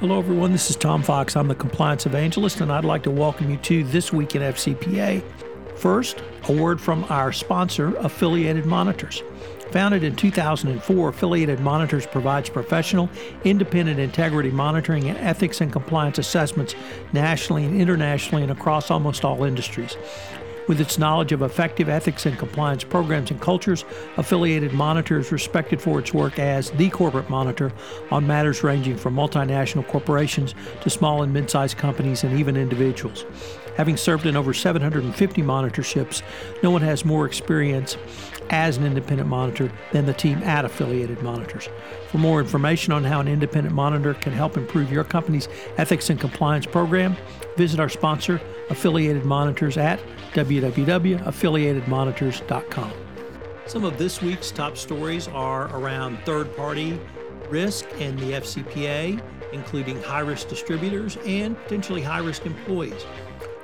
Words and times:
Hello, 0.00 0.18
everyone. 0.18 0.50
This 0.50 0.70
is 0.70 0.76
Tom 0.76 1.02
Fox. 1.02 1.36
I'm 1.36 1.48
the 1.48 1.54
compliance 1.54 2.06
evangelist, 2.06 2.62
and 2.62 2.72
I'd 2.72 2.86
like 2.86 3.02
to 3.02 3.10
welcome 3.10 3.50
you 3.50 3.58
to 3.58 3.84
This 3.84 4.14
Week 4.14 4.34
in 4.34 4.40
FCPA. 4.40 5.22
First, 5.76 6.22
a 6.48 6.52
word 6.54 6.80
from 6.80 7.04
our 7.10 7.34
sponsor, 7.34 7.94
Affiliated 7.96 8.64
Monitors. 8.64 9.22
Founded 9.72 10.02
in 10.02 10.16
2004, 10.16 11.10
Affiliated 11.10 11.60
Monitors 11.60 12.06
provides 12.06 12.48
professional, 12.48 13.10
independent 13.44 14.00
integrity 14.00 14.50
monitoring 14.50 15.06
and 15.10 15.18
ethics 15.18 15.60
and 15.60 15.70
compliance 15.70 16.16
assessments 16.16 16.74
nationally 17.12 17.66
and 17.66 17.78
internationally 17.78 18.42
and 18.42 18.52
across 18.52 18.90
almost 18.90 19.22
all 19.22 19.44
industries. 19.44 19.98
With 20.70 20.80
its 20.80 20.98
knowledge 20.98 21.32
of 21.32 21.42
effective 21.42 21.88
ethics 21.88 22.26
and 22.26 22.38
compliance 22.38 22.84
programs 22.84 23.32
and 23.32 23.40
cultures, 23.40 23.84
Affiliated 24.16 24.72
Monitor 24.72 25.18
is 25.18 25.32
respected 25.32 25.82
for 25.82 25.98
its 25.98 26.14
work 26.14 26.38
as 26.38 26.70
the 26.70 26.88
corporate 26.90 27.28
monitor 27.28 27.72
on 28.12 28.24
matters 28.24 28.62
ranging 28.62 28.96
from 28.96 29.16
multinational 29.16 29.84
corporations 29.88 30.54
to 30.82 30.88
small 30.88 31.24
and 31.24 31.32
mid 31.32 31.50
sized 31.50 31.76
companies 31.76 32.22
and 32.22 32.38
even 32.38 32.56
individuals. 32.56 33.24
Having 33.80 33.96
served 33.96 34.26
in 34.26 34.36
over 34.36 34.52
750 34.52 35.40
monitorships, 35.40 36.20
no 36.62 36.70
one 36.70 36.82
has 36.82 37.02
more 37.02 37.24
experience 37.24 37.96
as 38.50 38.76
an 38.76 38.84
independent 38.84 39.26
monitor 39.26 39.72
than 39.90 40.04
the 40.04 40.12
team 40.12 40.42
at 40.42 40.66
Affiliated 40.66 41.22
Monitors. 41.22 41.66
For 42.10 42.18
more 42.18 42.42
information 42.42 42.92
on 42.92 43.04
how 43.04 43.20
an 43.20 43.28
independent 43.28 43.74
monitor 43.74 44.12
can 44.12 44.34
help 44.34 44.58
improve 44.58 44.92
your 44.92 45.02
company's 45.02 45.48
ethics 45.78 46.10
and 46.10 46.20
compliance 46.20 46.66
program, 46.66 47.16
visit 47.56 47.80
our 47.80 47.88
sponsor, 47.88 48.38
Affiliated 48.68 49.24
Monitors, 49.24 49.78
at 49.78 49.98
www.affiliatedmonitors.com. 50.34 52.92
Some 53.64 53.84
of 53.84 53.96
this 53.96 54.20
week's 54.20 54.50
top 54.50 54.76
stories 54.76 55.26
are 55.28 55.74
around 55.74 56.18
third 56.26 56.54
party 56.54 57.00
risk 57.48 57.86
and 57.98 58.18
the 58.18 58.32
FCPA, 58.32 59.22
including 59.54 60.02
high 60.02 60.20
risk 60.20 60.50
distributors 60.50 61.16
and 61.24 61.56
potentially 61.62 62.02
high 62.02 62.18
risk 62.18 62.44
employees. 62.44 63.06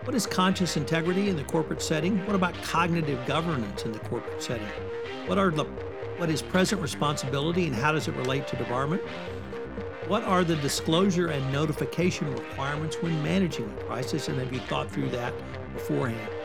What 0.07 0.15
is 0.15 0.25
conscious 0.25 0.77
integrity 0.77 1.31
in 1.31 1.35
the 1.35 1.43
corporate 1.43 1.83
setting? 1.83 2.25
What 2.27 2.37
about 2.37 2.55
cognitive 2.63 3.27
governance 3.27 3.85
in 3.85 3.91
the 3.91 3.99
corporate 3.99 4.41
setting? 4.41 4.69
What 5.27 5.37
are 5.37 5.51
the 5.51 5.65
what 6.19 6.31
is 6.31 6.43
present 6.43 6.81
responsibility 6.81 7.67
and 7.67 7.75
how 7.75 7.91
does 7.91 8.07
it 8.07 8.15
relate 8.15 8.47
to 8.47 8.57
debarment? 8.57 9.01
What 10.07 10.23
are 10.23 10.45
the 10.45 10.55
disclosure 10.55 11.27
and 11.27 11.53
notification 11.53 12.33
requirements 12.33 13.03
when 13.03 13.21
managing 13.25 13.69
a 13.69 13.83
crisis? 13.83 14.29
And 14.29 14.39
have 14.39 14.53
you 14.53 14.61
thought 14.61 14.89
through 14.93 15.09
that 15.09 15.35
beforehand? 15.75 16.36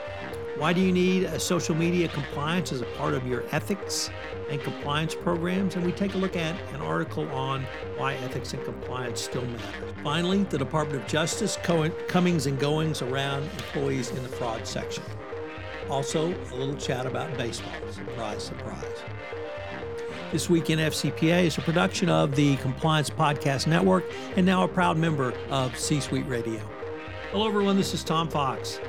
Why 0.61 0.73
do 0.73 0.81
you 0.81 0.91
need 0.91 1.23
a 1.23 1.39
social 1.39 1.73
media 1.73 2.07
compliance 2.07 2.71
as 2.71 2.81
a 2.81 2.85
part 2.85 3.15
of 3.15 3.25
your 3.25 3.43
ethics 3.51 4.11
and 4.47 4.61
compliance 4.61 5.15
programs? 5.15 5.75
And 5.75 5.83
we 5.83 5.91
take 5.91 6.13
a 6.13 6.19
look 6.19 6.35
at 6.35 6.55
an 6.75 6.81
article 6.81 7.27
on 7.29 7.65
why 7.97 8.13
ethics 8.13 8.53
and 8.53 8.63
compliance 8.63 9.21
still 9.21 9.43
matter. 9.43 9.87
Finally, 10.03 10.43
the 10.43 10.59
Department 10.59 11.01
of 11.01 11.09
Justice 11.09 11.57
comings 11.63 12.45
and 12.45 12.59
goings 12.59 13.01
around 13.01 13.41
employees 13.41 14.11
in 14.11 14.21
the 14.21 14.29
fraud 14.29 14.67
section. 14.67 15.01
Also, 15.89 16.27
a 16.27 16.55
little 16.55 16.75
chat 16.75 17.07
about 17.07 17.35
baseball. 17.39 17.73
Surprise, 17.89 18.43
surprise. 18.43 19.03
This 20.31 20.47
Week 20.47 20.69
in 20.69 20.77
FCPA 20.77 21.45
is 21.45 21.57
a 21.57 21.61
production 21.61 22.07
of 22.07 22.35
the 22.35 22.55
Compliance 22.57 23.09
Podcast 23.09 23.65
Network 23.65 24.05
and 24.35 24.45
now 24.45 24.63
a 24.63 24.67
proud 24.67 24.95
member 24.95 25.33
of 25.49 25.75
C 25.75 25.99
Suite 25.99 26.27
Radio. 26.27 26.61
Hello, 27.31 27.47
everyone. 27.47 27.77
This 27.77 27.95
is 27.95 28.03
Tom 28.03 28.29
Fox, 28.29 28.79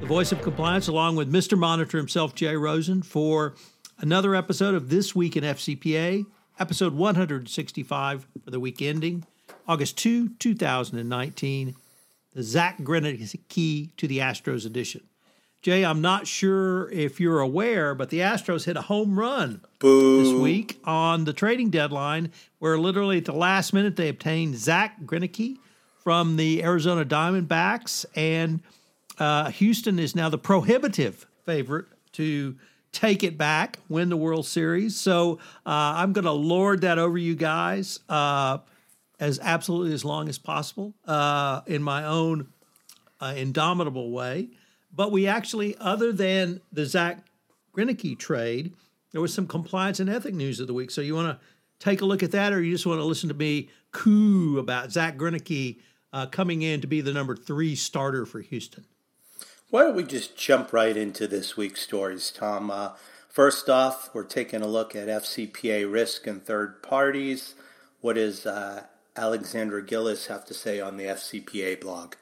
the 0.00 0.06
voice 0.06 0.30
of 0.30 0.40
compliance, 0.42 0.86
along 0.86 1.16
with 1.16 1.32
Mr. 1.32 1.58
Monitor 1.58 1.98
himself, 1.98 2.34
Jay 2.34 2.54
Rosen, 2.54 3.02
for 3.02 3.54
another 3.98 4.34
episode 4.34 4.74
of 4.74 4.90
This 4.90 5.14
Week 5.14 5.36
in 5.36 5.42
FCPA, 5.42 6.24
episode 6.58 6.94
165 6.94 8.26
for 8.44 8.50
the 8.50 8.60
week 8.60 8.80
ending 8.80 9.24
August 9.66 9.98
2, 9.98 10.30
2019, 10.38 11.74
the 12.32 12.42
Zack 12.42 12.78
Greinke 12.78 13.38
key 13.48 13.90
to 13.96 14.06
the 14.06 14.18
Astros 14.18 14.64
edition. 14.64 15.02
Jay, 15.62 15.84
I'm 15.84 16.00
not 16.00 16.28
sure 16.28 16.88
if 16.92 17.18
you're 17.18 17.40
aware, 17.40 17.94
but 17.94 18.10
the 18.10 18.20
Astros 18.20 18.64
hit 18.64 18.76
a 18.76 18.82
home 18.82 19.18
run 19.18 19.62
Boo. 19.80 20.22
this 20.22 20.40
week 20.40 20.78
on 20.84 21.24
the 21.24 21.32
trading 21.32 21.70
deadline, 21.70 22.30
where 22.60 22.78
literally 22.78 23.18
at 23.18 23.24
the 23.24 23.32
last 23.32 23.72
minute 23.72 23.96
they 23.96 24.08
obtained 24.08 24.56
Zack 24.56 25.02
Greinke 25.02 25.56
from 26.04 26.36
the 26.36 26.62
Arizona 26.62 27.04
Diamondbacks, 27.04 28.06
and 28.14 28.60
uh, 29.18 29.50
Houston 29.50 29.98
is 29.98 30.14
now 30.14 30.28
the 30.28 30.38
prohibitive 30.38 31.26
favorite 31.44 31.86
to 32.12 32.56
take 32.92 33.22
it 33.22 33.36
back, 33.36 33.78
win 33.88 34.08
the 34.08 34.16
World 34.16 34.46
Series. 34.46 34.96
So 34.96 35.38
uh, 35.66 35.94
I'm 35.96 36.12
going 36.12 36.24
to 36.24 36.32
lord 36.32 36.80
that 36.82 36.98
over 36.98 37.18
you 37.18 37.34
guys 37.34 38.00
uh, 38.08 38.58
as 39.20 39.38
absolutely 39.40 39.92
as 39.92 40.04
long 40.04 40.28
as 40.28 40.38
possible 40.38 40.94
uh, 41.06 41.60
in 41.66 41.82
my 41.82 42.04
own 42.04 42.48
uh, 43.20 43.34
indomitable 43.36 44.10
way. 44.10 44.48
But 44.94 45.12
we 45.12 45.26
actually, 45.26 45.76
other 45.78 46.12
than 46.12 46.60
the 46.72 46.86
Zack 46.86 47.26
Greinke 47.76 48.18
trade, 48.18 48.74
there 49.12 49.20
was 49.20 49.34
some 49.34 49.46
compliance 49.46 50.00
and 50.00 50.08
ethic 50.08 50.34
news 50.34 50.60
of 50.60 50.66
the 50.66 50.74
week. 50.74 50.90
So 50.90 51.00
you 51.00 51.14
want 51.14 51.28
to 51.28 51.46
take 51.78 52.00
a 52.00 52.04
look 52.06 52.22
at 52.22 52.30
that, 52.32 52.52
or 52.52 52.62
you 52.62 52.72
just 52.72 52.86
want 52.86 53.00
to 53.00 53.04
listen 53.04 53.28
to 53.28 53.34
me 53.34 53.68
coo 53.92 54.58
about 54.58 54.92
Zack 54.92 55.16
Greinke 55.16 55.78
uh, 56.12 56.26
coming 56.26 56.62
in 56.62 56.80
to 56.80 56.86
be 56.86 57.00
the 57.00 57.12
number 57.12 57.36
three 57.36 57.74
starter 57.74 58.24
for 58.24 58.40
Houston? 58.40 58.86
Why 59.70 59.82
don't 59.82 59.96
we 59.96 60.04
just 60.04 60.34
jump 60.34 60.72
right 60.72 60.96
into 60.96 61.26
this 61.26 61.54
week's 61.54 61.82
stories, 61.82 62.30
Tom? 62.30 62.70
Uh, 62.70 62.92
first 63.28 63.68
off, 63.68 64.08
we're 64.14 64.24
taking 64.24 64.62
a 64.62 64.66
look 64.66 64.96
at 64.96 65.08
FCPA 65.08 65.92
risk 65.92 66.26
and 66.26 66.42
third 66.42 66.82
parties. 66.82 67.54
What 68.00 68.14
does 68.14 68.46
uh, 68.46 68.84
Alexandra 69.14 69.84
Gillies 69.84 70.28
have 70.28 70.46
to 70.46 70.54
say 70.54 70.80
on 70.80 70.96
the 70.96 71.04
FCPA 71.04 71.82
blog? 71.82 72.14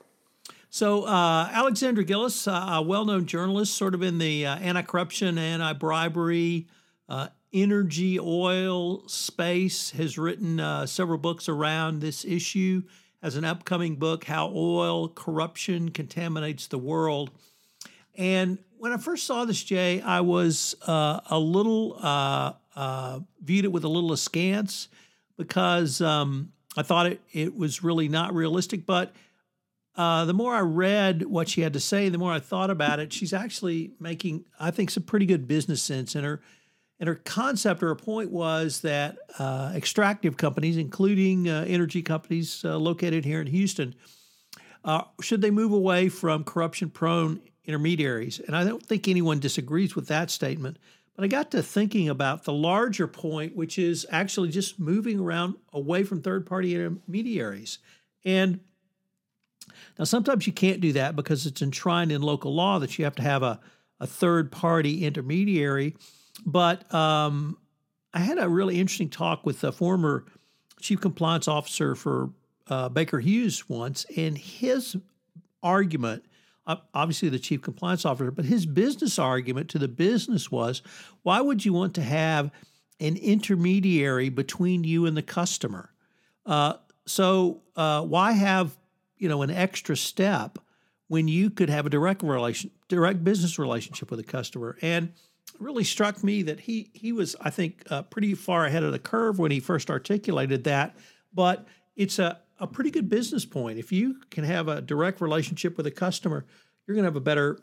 So, 0.71 1.05
uh, 1.05 1.49
Alexandra 1.53 2.03
Gillies, 2.03 2.49
uh, 2.49 2.67
a 2.69 2.83
well 2.83 3.05
known 3.05 3.27
journalist, 3.27 3.77
sort 3.77 3.95
of 3.95 4.03
in 4.03 4.19
the 4.19 4.45
uh, 4.45 4.57
anti 4.57 4.83
corruption, 4.83 5.39
anti 5.39 5.73
bribery, 5.75 6.67
uh, 7.09 7.29
energy, 7.53 8.19
oil 8.19 9.07
space, 9.07 9.91
has 9.91 10.19
written 10.19 10.59
several 10.89 11.19
books 11.19 11.49
around 11.49 12.01
this 12.01 12.25
issue. 12.25 12.83
Has 13.23 13.37
an 13.37 13.45
upcoming 13.45 13.97
book, 13.97 14.25
How 14.25 14.53
Oil 14.55 15.09
Corruption 15.09 15.91
Contaminates 15.91 16.67
the 16.67 16.79
World. 16.79 17.31
And 18.15 18.59
when 18.79 18.93
I 18.93 18.99
first 18.99 19.27
saw 19.27 19.45
this, 19.45 19.63
Jay, 19.63 20.01
I 20.01 20.21
was 20.21 20.77
uh, 20.87 21.21
a 21.31 21.39
little 21.39 21.95
viewed 23.43 23.65
it 23.65 23.73
with 23.73 23.85
a 23.85 23.89
little 23.89 24.13
askance 24.13 24.89
because 25.37 26.01
um, 26.01 26.53
I 26.77 26.83
thought 26.83 27.07
it, 27.07 27.21
it 27.33 27.57
was 27.57 27.83
really 27.83 28.09
not 28.09 28.35
realistic. 28.35 28.87
But 28.87 29.15
uh, 29.97 30.27
the 30.27 30.35
more 30.35 30.55
I 30.55 30.61
read 30.61 31.23
what 31.23 31.49
she 31.49 31.63
had 31.63 31.73
to 31.73 31.81
say, 31.81 32.09
the 32.09 32.19
more 32.19 32.33
I 32.33 32.41
thought 32.41 32.71
about 32.71 33.01
it. 33.01 33.13
She's 33.13 33.33
actually 33.33 33.93
making, 33.99 34.45
I 34.61 34.71
think, 34.71 34.91
some 34.91 35.05
pretty 35.05 35.27
good 35.27 35.49
business 35.49 35.83
sense. 35.83 36.15
in 36.15 36.25
her, 36.25 36.41
and 36.99 37.09
her 37.09 37.15
concept 37.15 37.83
or 37.83 37.89
her 37.89 37.95
point 37.95 38.31
was 38.31 38.81
that 38.81 39.19
uh, 39.39 39.73
extractive 39.75 40.37
companies, 40.37 40.77
including 40.77 41.49
uh, 41.49 41.65
energy 41.69 42.03
companies 42.03 42.65
uh, 42.65 42.77
located 42.79 43.25
here 43.25 43.41
in 43.41 43.47
Houston, 43.49 43.95
uh, 44.85 45.03
should 45.21 45.43
they 45.43 45.51
move 45.51 45.73
away 45.73 46.09
from 46.09 46.45
corruption-prone 46.45 47.41
intermediaries? 47.65 48.41
And 48.41 48.57
I 48.57 48.65
don't 48.65 48.83
think 48.83 49.09
anyone 49.09 49.41
disagrees 49.41 49.95
with 49.95 50.09
that 50.09 50.31
statement. 50.31 50.79
But 51.17 51.25
I 51.25 51.29
got 51.29 51.51
to 51.53 51.63
thinking 51.63 52.09
about 52.09 52.45
the 52.45 52.53
larger 52.53 53.07
point, 53.07 53.57
which 53.57 53.79
is 53.79 54.07
actually 54.11 54.51
just 54.51 54.79
moving 54.79 55.19
around 55.19 55.57
away 55.73 56.05
from 56.05 56.23
third-party 56.23 56.75
intermediaries. 56.75 57.79
And 58.25 58.61
now, 59.99 60.05
sometimes 60.05 60.47
you 60.47 60.53
can't 60.53 60.81
do 60.81 60.93
that 60.93 61.17
because 61.17 61.47
it's 61.47 61.63
enshrined 61.63 62.13
in 62.13 62.23
local 62.23 62.55
law 62.55 62.79
that 62.79 62.99
you 62.99 63.05
have 63.05 63.15
to 63.17 63.23
have 63.23 63.43
a, 63.43 63.61
a 63.99 64.07
third 64.07 64.53
party 64.53 65.05
intermediary. 65.05 65.97
But 66.45 66.93
um, 66.95 67.59
I 68.13 68.21
had 68.21 68.39
a 68.39 68.49
really 68.49 68.79
interesting 68.79 69.11
talk 69.11 69.47
with 69.47 69.65
a 69.65 69.73
former 69.73 70.25
chief 70.81 71.01
compliance 71.01 71.49
officer 71.49 71.95
for 71.95 72.31
uh, 72.69 72.89
Baker 72.89 73.21
Hughes 73.21 73.69
once, 73.69 74.07
and 74.17 74.37
his 74.37 74.97
argument 75.63 76.25
obviously 76.95 77.29
the 77.29 77.39
chief 77.39 77.63
compliance 77.63 78.05
officer, 78.05 78.31
but 78.31 78.45
his 78.45 78.67
business 78.67 79.19
argument 79.19 79.69
to 79.71 79.79
the 79.79 79.89
business 79.89 80.51
was 80.51 80.83
why 81.23 81.41
would 81.41 81.65
you 81.65 81.73
want 81.73 81.95
to 81.95 82.03
have 82.03 82.51
an 82.99 83.17
intermediary 83.17 84.29
between 84.29 84.85
you 84.85 85.07
and 85.07 85.17
the 85.17 85.23
customer? 85.23 85.91
Uh, 86.45 86.75
so 87.07 87.63
uh, 87.77 88.03
why 88.03 88.33
have 88.33 88.77
you 89.17 89.29
know 89.29 89.43
an 89.43 89.51
extra 89.51 89.97
step 89.97 90.59
when 91.09 91.29
you 91.29 91.51
could 91.51 91.71
have 91.71 91.87
a 91.87 91.91
direct 91.91 92.23
relation 92.23 92.71
direct 92.89 93.23
business 93.23 93.59
relationship 93.59 94.11
with 94.11 94.21
a 94.21 94.25
customer 94.25 94.77
and 94.83 95.13
really 95.61 95.85
struck 95.85 96.23
me 96.23 96.43
that 96.43 96.61
he 96.61 96.91
he 96.93 97.13
was 97.13 97.37
i 97.41 97.51
think 97.51 97.83
uh, 97.91 98.03
pretty 98.03 98.35
far 98.35 98.65
ahead 98.67 98.83
of 98.83 98.93
the 98.93 98.99
curve 98.99 99.39
when 99.39 99.51
he 99.51 99.61
first 99.61 99.91
articulated 99.91 100.65
that 100.65 100.97
but 101.33 101.67
it's 101.97 102.19
a, 102.19 102.39
a 102.59 102.67
pretty 102.67 102.91
good 102.91 103.09
business 103.09 103.45
point 103.45 103.79
if 103.79 103.93
you 103.93 104.17
can 104.31 104.45
have 104.45 104.69
a 104.69 104.81
direct 104.81 105.21
relationship 105.21 105.77
with 105.77 105.87
a 105.87 105.91
customer 105.91 106.45
you're 106.87 106.95
going 106.95 107.05
to 107.05 107.09
have 107.09 107.17
a 107.17 107.21
better 107.21 107.59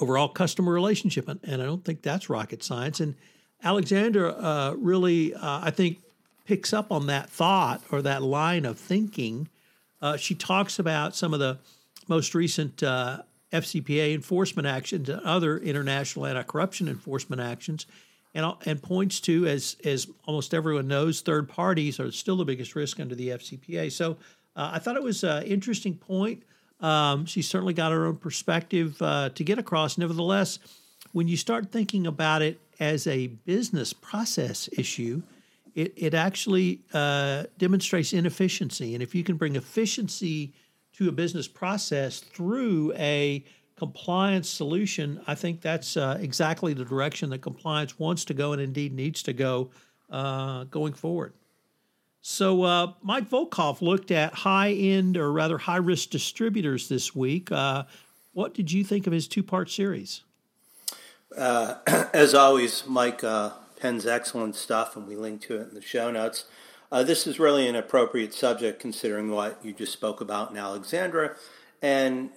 overall 0.00 0.28
customer 0.28 0.72
relationship 0.72 1.28
and, 1.28 1.40
and 1.42 1.62
i 1.62 1.64
don't 1.64 1.84
think 1.84 2.02
that's 2.02 2.28
rocket 2.28 2.62
science 2.62 3.00
and 3.00 3.14
alexander 3.62 4.28
uh, 4.30 4.72
really 4.72 5.34
uh, 5.34 5.60
i 5.62 5.70
think 5.70 5.98
picks 6.46 6.72
up 6.72 6.90
on 6.90 7.06
that 7.06 7.28
thought 7.28 7.82
or 7.90 8.00
that 8.02 8.22
line 8.22 8.64
of 8.64 8.78
thinking. 8.78 9.48
Uh, 10.00 10.16
she 10.16 10.34
talks 10.34 10.78
about 10.78 11.14
some 11.14 11.34
of 11.34 11.40
the 11.40 11.58
most 12.08 12.34
recent 12.34 12.82
uh, 12.82 13.22
FCPA 13.52 14.14
enforcement 14.14 14.66
actions 14.66 15.08
and 15.08 15.20
other 15.22 15.58
international 15.58 16.26
anti-corruption 16.26 16.88
enforcement 16.88 17.40
actions, 17.40 17.86
and 18.34 18.54
and 18.66 18.82
points 18.82 19.20
to 19.20 19.46
as 19.46 19.76
as 19.84 20.08
almost 20.26 20.52
everyone 20.52 20.88
knows, 20.88 21.20
third 21.20 21.48
parties 21.48 22.00
are 22.00 22.10
still 22.10 22.36
the 22.36 22.44
biggest 22.44 22.74
risk 22.74 23.00
under 23.00 23.14
the 23.14 23.28
FCPA. 23.28 23.90
So 23.92 24.12
uh, 24.56 24.70
I 24.74 24.78
thought 24.78 24.96
it 24.96 25.02
was 25.02 25.24
an 25.24 25.44
interesting 25.44 25.94
point. 25.94 26.42
Um, 26.80 27.24
she's 27.24 27.48
certainly 27.48 27.74
got 27.74 27.92
her 27.92 28.06
own 28.06 28.16
perspective 28.16 29.00
uh, 29.00 29.30
to 29.30 29.44
get 29.44 29.58
across. 29.58 29.96
Nevertheless, 29.96 30.58
when 31.12 31.28
you 31.28 31.36
start 31.36 31.72
thinking 31.72 32.06
about 32.06 32.42
it 32.42 32.60
as 32.78 33.06
a 33.06 33.28
business 33.28 33.92
process 33.92 34.68
issue, 34.76 35.22
it, 35.74 35.92
it 35.96 36.14
actually 36.14 36.80
uh, 36.92 37.44
demonstrates 37.58 38.12
inefficiency. 38.12 38.94
And 38.94 39.02
if 39.02 39.14
you 39.14 39.24
can 39.24 39.36
bring 39.36 39.56
efficiency 39.56 40.52
to 40.96 41.08
a 41.08 41.12
business 41.12 41.46
process 41.46 42.20
through 42.20 42.92
a 42.96 43.44
compliance 43.76 44.48
solution, 44.48 45.20
I 45.26 45.34
think 45.34 45.60
that's 45.60 45.96
uh, 45.96 46.18
exactly 46.20 46.72
the 46.72 46.84
direction 46.84 47.30
that 47.30 47.42
compliance 47.42 47.98
wants 47.98 48.24
to 48.26 48.34
go 48.34 48.52
and 48.52 48.62
indeed 48.62 48.94
needs 48.94 49.22
to 49.24 49.32
go 49.32 49.70
uh, 50.10 50.64
going 50.64 50.94
forward. 50.94 51.34
So, 52.22 52.64
uh, 52.64 52.92
Mike 53.02 53.30
Volkov 53.30 53.82
looked 53.82 54.10
at 54.10 54.34
high 54.34 54.72
end 54.72 55.16
or 55.16 55.30
rather 55.30 55.58
high 55.58 55.76
risk 55.76 56.10
distributors 56.10 56.88
this 56.88 57.14
week. 57.14 57.52
Uh, 57.52 57.84
what 58.32 58.52
did 58.52 58.72
you 58.72 58.82
think 58.82 59.06
of 59.06 59.12
his 59.12 59.28
two 59.28 59.42
part 59.42 59.70
series? 59.70 60.22
Uh, 61.36 61.76
as 62.12 62.34
always, 62.34 62.84
Mike 62.86 63.22
uh, 63.22 63.50
pens 63.78 64.06
excellent 64.06 64.56
stuff, 64.56 64.96
and 64.96 65.06
we 65.06 65.14
link 65.14 65.40
to 65.42 65.60
it 65.60 65.68
in 65.68 65.74
the 65.74 65.80
show 65.82 66.10
notes. 66.10 66.46
Uh, 66.90 67.02
this 67.02 67.26
is 67.26 67.40
really 67.40 67.66
an 67.66 67.74
appropriate 67.74 68.32
subject 68.32 68.80
considering 68.80 69.30
what 69.30 69.64
you 69.64 69.72
just 69.72 69.92
spoke 69.92 70.20
about 70.20 70.50
in 70.50 70.56
Alexandra. 70.56 71.34
And 71.82 72.30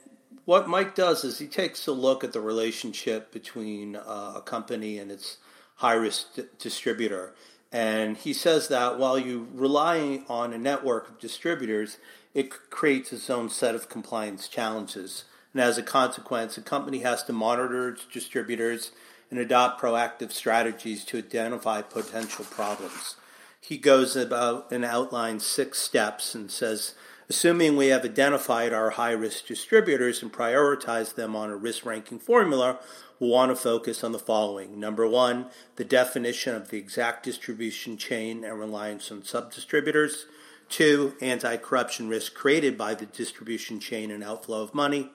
what 0.45 0.67
Mike 0.67 0.95
does 0.95 1.23
is 1.23 1.37
he 1.37 1.47
takes 1.47 1.85
a 1.85 1.91
look 1.91 2.23
at 2.23 2.33
the 2.33 2.41
relationship 2.41 3.31
between 3.31 3.95
uh, 3.95 4.33
a 4.37 4.41
company 4.41 4.97
and 4.97 5.11
its 5.11 5.37
high 5.75 5.93
risk 5.93 6.35
d- 6.35 6.43
distributor. 6.57 7.35
And 7.71 8.17
he 8.17 8.33
says 8.33 8.67
that 8.69 8.97
while 8.97 9.19
you 9.19 9.47
rely 9.53 10.23
on 10.27 10.53
a 10.53 10.57
network 10.57 11.09
of 11.09 11.19
distributors, 11.19 11.97
it 12.33 12.49
creates 12.71 13.13
its 13.13 13.29
own 13.29 13.49
set 13.49 13.75
of 13.75 13.89
compliance 13.89 14.47
challenges. 14.47 15.25
And 15.53 15.61
as 15.61 15.77
a 15.77 15.83
consequence, 15.83 16.57
a 16.57 16.61
company 16.61 16.99
has 16.99 17.23
to 17.25 17.33
monitor 17.33 17.89
its 17.89 18.05
distributors 18.11 18.91
and 19.29 19.39
adopt 19.39 19.79
proactive 19.79 20.31
strategies 20.31 21.05
to 21.05 21.19
identify 21.19 21.83
potential 21.83 22.45
problems. 22.45 23.15
He 23.61 23.77
goes 23.77 24.15
about 24.15 24.71
and 24.71 24.85
outlines 24.85 25.45
six 25.45 25.79
steps 25.79 26.33
and 26.33 26.50
says, 26.50 26.95
assuming 27.29 27.75
we 27.75 27.88
have 27.88 28.03
identified 28.03 28.73
our 28.73 28.91
high 28.91 29.11
risk 29.11 29.45
distributors 29.47 30.23
and 30.23 30.33
prioritized 30.33 31.15
them 31.15 31.35
on 31.35 31.50
a 31.50 31.56
risk 31.56 31.85
ranking 31.85 32.19
formula, 32.19 32.79
we'll 33.19 33.29
want 33.29 33.51
to 33.51 33.56
focus 33.56 34.03
on 34.03 34.11
the 34.11 34.19
following. 34.19 34.79
Number 34.79 35.07
one, 35.07 35.47
the 35.75 35.83
definition 35.83 36.56
of 36.56 36.69
the 36.69 36.77
exact 36.77 37.23
distribution 37.23 37.97
chain 37.97 38.44
and 38.44 38.57
reliance 38.57 39.11
on 39.11 39.23
sub 39.23 39.53
distributors. 39.53 40.25
Two, 40.69 41.15
anti 41.19 41.57
corruption 41.57 42.09
risk 42.09 42.33
created 42.33 42.77
by 42.77 42.94
the 42.94 43.07
distribution 43.07 43.79
chain 43.79 44.09
and 44.11 44.23
outflow 44.23 44.61
of 44.61 44.73
money. 44.73 45.11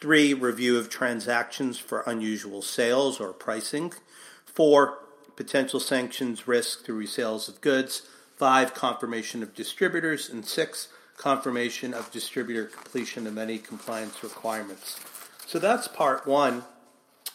Three, 0.00 0.34
review 0.34 0.78
of 0.78 0.88
transactions 0.88 1.78
for 1.78 2.02
unusual 2.06 2.62
sales 2.62 3.20
or 3.20 3.32
pricing. 3.32 3.92
Four, 4.44 4.98
potential 5.42 5.80
sanctions 5.80 6.46
risk 6.46 6.84
through 6.84 7.02
resales 7.02 7.48
of 7.48 7.60
goods. 7.60 8.02
Five, 8.36 8.74
confirmation 8.74 9.42
of 9.42 9.56
distributors. 9.56 10.30
And 10.30 10.46
six, 10.46 10.86
confirmation 11.16 11.92
of 11.92 12.12
distributor 12.12 12.66
completion 12.66 13.26
of 13.26 13.36
any 13.36 13.58
compliance 13.58 14.22
requirements. 14.22 15.00
So 15.46 15.58
that's 15.58 15.88
part 15.88 16.28
one. 16.28 16.62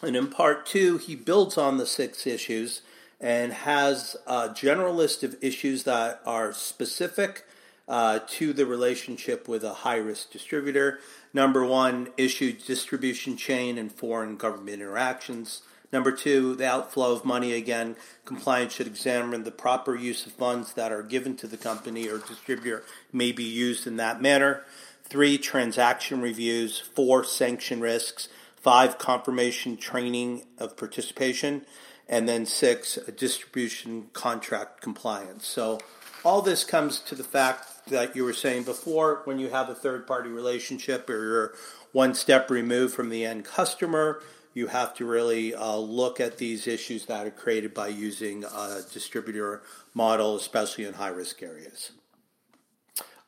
And 0.00 0.16
in 0.16 0.28
part 0.28 0.64
two, 0.64 0.96
he 0.96 1.16
builds 1.16 1.58
on 1.58 1.76
the 1.76 1.84
six 1.84 2.26
issues 2.26 2.80
and 3.20 3.52
has 3.52 4.16
a 4.26 4.54
general 4.54 4.94
list 4.94 5.22
of 5.22 5.36
issues 5.42 5.82
that 5.82 6.22
are 6.24 6.54
specific 6.54 7.44
uh, 7.88 8.20
to 8.28 8.54
the 8.54 8.64
relationship 8.64 9.48
with 9.48 9.64
a 9.64 9.74
high 9.84 9.96
risk 9.96 10.32
distributor. 10.32 10.98
Number 11.34 11.62
one, 11.62 12.08
issue 12.16 12.52
distribution 12.52 13.36
chain 13.36 13.76
and 13.76 13.92
foreign 13.92 14.36
government 14.36 14.80
interactions. 14.80 15.60
Number 15.92 16.12
two, 16.12 16.54
the 16.54 16.66
outflow 16.66 17.12
of 17.12 17.24
money. 17.24 17.54
Again, 17.54 17.96
compliance 18.24 18.74
should 18.74 18.86
examine 18.86 19.44
the 19.44 19.50
proper 19.50 19.96
use 19.96 20.26
of 20.26 20.32
funds 20.32 20.74
that 20.74 20.92
are 20.92 21.02
given 21.02 21.36
to 21.36 21.46
the 21.46 21.56
company 21.56 22.08
or 22.08 22.18
distributor 22.18 22.84
may 23.12 23.32
be 23.32 23.44
used 23.44 23.86
in 23.86 23.96
that 23.96 24.20
manner. 24.20 24.64
Three, 25.04 25.38
transaction 25.38 26.20
reviews. 26.20 26.78
Four, 26.78 27.24
sanction 27.24 27.80
risks. 27.80 28.28
Five, 28.56 28.98
confirmation 28.98 29.76
training 29.78 30.42
of 30.58 30.76
participation. 30.76 31.62
And 32.06 32.28
then 32.28 32.44
six, 32.44 32.98
distribution 33.16 34.08
contract 34.12 34.82
compliance. 34.82 35.46
So 35.46 35.78
all 36.24 36.42
this 36.42 36.64
comes 36.64 37.00
to 37.00 37.14
the 37.14 37.24
fact 37.24 37.86
that 37.88 38.14
you 38.14 38.24
were 38.24 38.34
saying 38.34 38.64
before 38.64 39.22
when 39.24 39.38
you 39.38 39.48
have 39.48 39.70
a 39.70 39.74
third 39.74 40.06
party 40.06 40.28
relationship 40.28 41.08
or 41.08 41.24
you're 41.24 41.54
one 41.92 42.14
step 42.14 42.50
removed 42.50 42.94
from 42.94 43.08
the 43.08 43.24
end 43.24 43.44
customer, 43.44 44.20
you 44.58 44.66
have 44.66 44.92
to 44.92 45.04
really 45.04 45.54
uh, 45.54 45.76
look 45.76 46.18
at 46.18 46.38
these 46.38 46.66
issues 46.66 47.06
that 47.06 47.24
are 47.24 47.30
created 47.30 47.72
by 47.72 47.86
using 47.86 48.42
a 48.42 48.80
distributor 48.92 49.62
model, 49.94 50.34
especially 50.34 50.84
in 50.84 50.94
high 50.94 51.06
risk 51.08 51.44
areas. 51.44 51.92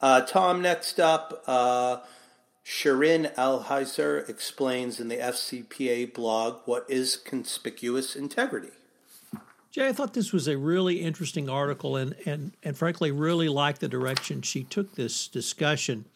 Uh, 0.01 0.23
Tom, 0.23 0.61
next 0.61 0.99
up, 0.99 1.45
uh, 1.47 1.99
Shirin 2.65 3.33
Alheiser 3.37 4.29
explains 4.29 4.99
in 4.99 5.07
the 5.07 5.19
FCPA 5.19 6.13
blog 6.13 6.63
what 6.65 6.85
is 6.89 7.15
conspicuous 7.15 8.17
integrity. 8.17 8.73
Jay, 9.71 9.87
I 9.87 9.93
thought 9.93 10.15
this 10.15 10.33
was 10.33 10.49
a 10.49 10.59
really 10.59 10.97
interesting 11.01 11.49
article, 11.49 11.95
and 11.95 12.17
and 12.27 12.51
and 12.65 12.77
frankly, 12.77 13.13
really 13.13 13.49
like 13.49 13.79
the 13.79 13.89
direction 13.89 14.43
she 14.43 14.65
took 14.65 14.97
this 14.97 15.29
discussion. 15.29 16.07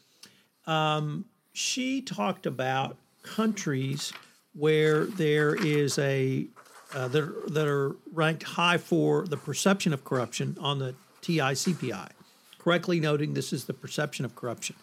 Um, 0.67 1.27
she 1.53 2.03
talked 2.03 2.47
about 2.47 2.97
countries 3.23 4.13
where 4.55 5.05
there 5.05 5.55
is 5.55 5.99
a 5.99 6.47
uh, 6.95 7.09
that, 7.09 7.23
are, 7.23 7.35
that 7.49 7.67
are 7.67 7.97
ranked 8.13 8.45
high 8.45 8.79
for 8.79 9.27
the 9.27 9.37
perception 9.37 9.93
of 9.93 10.05
corruption 10.05 10.57
on 10.61 10.79
the 10.79 10.95
TICPI, 11.23 12.11
correctly 12.59 13.01
noting 13.01 13.35
this 13.35 13.53
is 13.53 13.65
the 13.65 13.75
perception 13.75 14.25
of 14.25 14.37
corruption. 14.37 14.77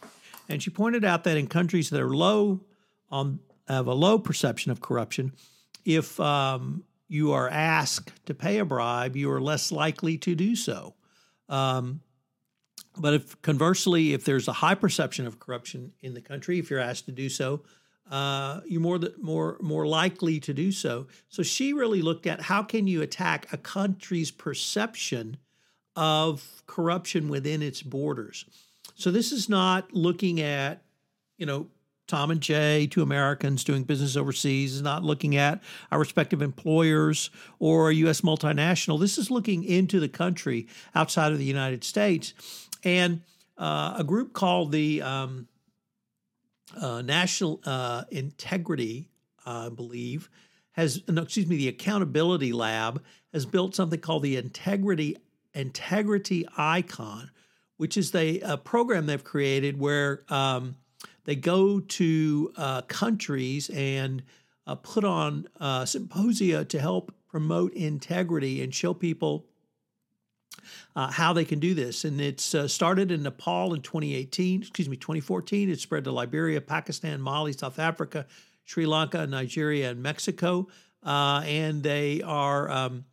And 0.50 0.62
she 0.62 0.69
pointed 0.69 1.06
out 1.06 1.23
that 1.23 1.38
in 1.38 1.47
countries 1.47 1.90
that 1.92 2.01
are 2.01 2.13
low 2.13 2.59
on 3.09 3.40
have 3.68 3.87
a 3.87 3.94
low 3.94 4.19
perception 4.19 4.71
of 4.71 4.81
corruption, 4.81 5.31
if 5.85 6.19
um, 6.19 6.83
you 7.07 7.31
are 7.31 7.49
asked 7.49 8.11
to 8.25 8.33
pay 8.33 8.57
a 8.57 8.66
bribe, 8.66 9.16
you 9.16 9.31
are 9.31 9.40
less 9.40 9.71
likely 9.71 10.18
to 10.18 10.35
do 10.35 10.56
so. 10.56 10.94
Um, 11.47 12.01
but 12.97 13.13
if 13.13 13.42
conversely, 13.42 14.13
if 14.13 14.25
there's 14.25 14.49
a 14.49 14.54
high 14.54 14.75
perception 14.75 15.25
of 15.25 15.40
corruption 15.40 15.94
in 16.01 16.13
the 16.13 16.21
country, 16.21 16.59
if 16.59 16.69
you're 16.69 16.80
asked 16.80 17.06
to 17.06 17.11
do 17.11 17.30
so, 17.30 17.61
uh, 18.11 18.59
you're 18.65 18.81
more 18.81 18.99
more 19.19 19.57
more 19.61 19.87
likely 19.87 20.39
to 20.41 20.53
do 20.53 20.71
so. 20.71 21.07
So 21.30 21.41
she 21.41 21.71
really 21.71 22.01
looked 22.01 22.27
at 22.27 22.41
how 22.41 22.61
can 22.61 22.85
you 22.85 23.01
attack 23.01 23.51
a 23.53 23.57
country's 23.57 24.30
perception 24.30 25.37
of 25.95 26.61
corruption 26.68 27.30
within 27.30 27.61
its 27.61 27.81
borders. 27.81 28.45
So 28.95 29.11
this 29.11 29.31
is 29.31 29.47
not 29.47 29.94
looking 29.94 30.41
at 30.41 30.83
you 31.37 31.45
know 31.45 31.68
Tom 32.07 32.30
and 32.30 32.41
Jay, 32.41 32.87
two 32.87 33.01
Americans 33.01 33.63
doing 33.63 33.83
business 33.83 34.18
overseas, 34.18 34.75
is 34.75 34.81
not 34.81 35.03
looking 35.03 35.37
at 35.37 35.63
our 35.89 35.99
respective 35.99 36.41
employers 36.41 37.30
or 37.59 37.89
a 37.89 37.95
U.S. 37.95 38.19
multinational. 38.19 38.99
This 38.99 39.18
is 39.18 39.31
looking 39.31 39.63
into 39.63 40.01
the 40.01 40.09
country 40.09 40.68
outside 40.94 41.31
of 41.31 41.37
the 41.37 41.45
United 41.45 41.85
States. 41.85 42.33
And 42.83 43.21
uh, 43.57 43.95
a 43.97 44.03
group 44.03 44.33
called 44.33 44.73
the 44.73 45.01
um, 45.01 45.47
uh, 46.80 47.01
National 47.01 47.61
uh, 47.66 48.04
Integrity, 48.11 49.09
I 49.45 49.69
believe, 49.69 50.30
has, 50.73 51.01
no, 51.07 51.23
excuse 51.23 51.47
me, 51.47 51.57
the 51.57 51.68
Accountability 51.68 52.54
Lab 52.54 53.04
has 53.33 53.45
built 53.45 53.75
something 53.75 53.99
called 53.99 54.23
the 54.23 54.37
Integrity 54.37 55.18
Integrity 55.54 56.47
Icon, 56.57 57.30
which 57.78 57.97
is 57.97 58.16
a 58.16 58.57
program 58.63 59.06
they've 59.06 59.23
created 59.23 59.78
where 59.78 60.23
um, 60.30 60.75
they 61.25 61.35
go 61.35 61.80
to 61.80 62.54
uh, 62.56 62.81
countries 62.83 63.69
and 63.69 64.23
uh, 64.68 64.75
put 64.75 65.04
on 65.04 65.47
uh, 65.59 65.85
symposia 65.85 66.63
to 66.66 66.80
help 66.80 67.13
promote 67.28 67.73
integrity 67.73 68.61
and 68.61 68.73
show 68.73 68.94
people 68.94 69.45
uh, 70.95 71.11
how 71.11 71.33
they 71.33 71.45
can 71.45 71.59
do 71.59 71.73
this. 71.73 72.06
And 72.06 72.19
it's 72.19 72.56
uh, 72.56 72.68
started 72.68 73.11
in 73.11 73.23
Nepal 73.23 73.73
in 73.73 73.81
2018, 73.81 74.61
excuse 74.61 74.89
me, 74.89 74.97
2014. 74.97 75.69
It 75.69 75.80
spread 75.80 76.03
to 76.06 76.11
Liberia, 76.11 76.61
Pakistan, 76.61 77.21
Mali, 77.21 77.53
South 77.53 77.80
Africa, 77.80 78.25
Sri 78.65 78.85
Lanka, 78.85 79.25
Nigeria, 79.27 79.91
and 79.91 80.01
Mexico. 80.01 80.68
Uh, 81.03 81.41
and 81.45 81.81
they 81.81 82.21
are 82.21 82.69
um, 82.69 83.06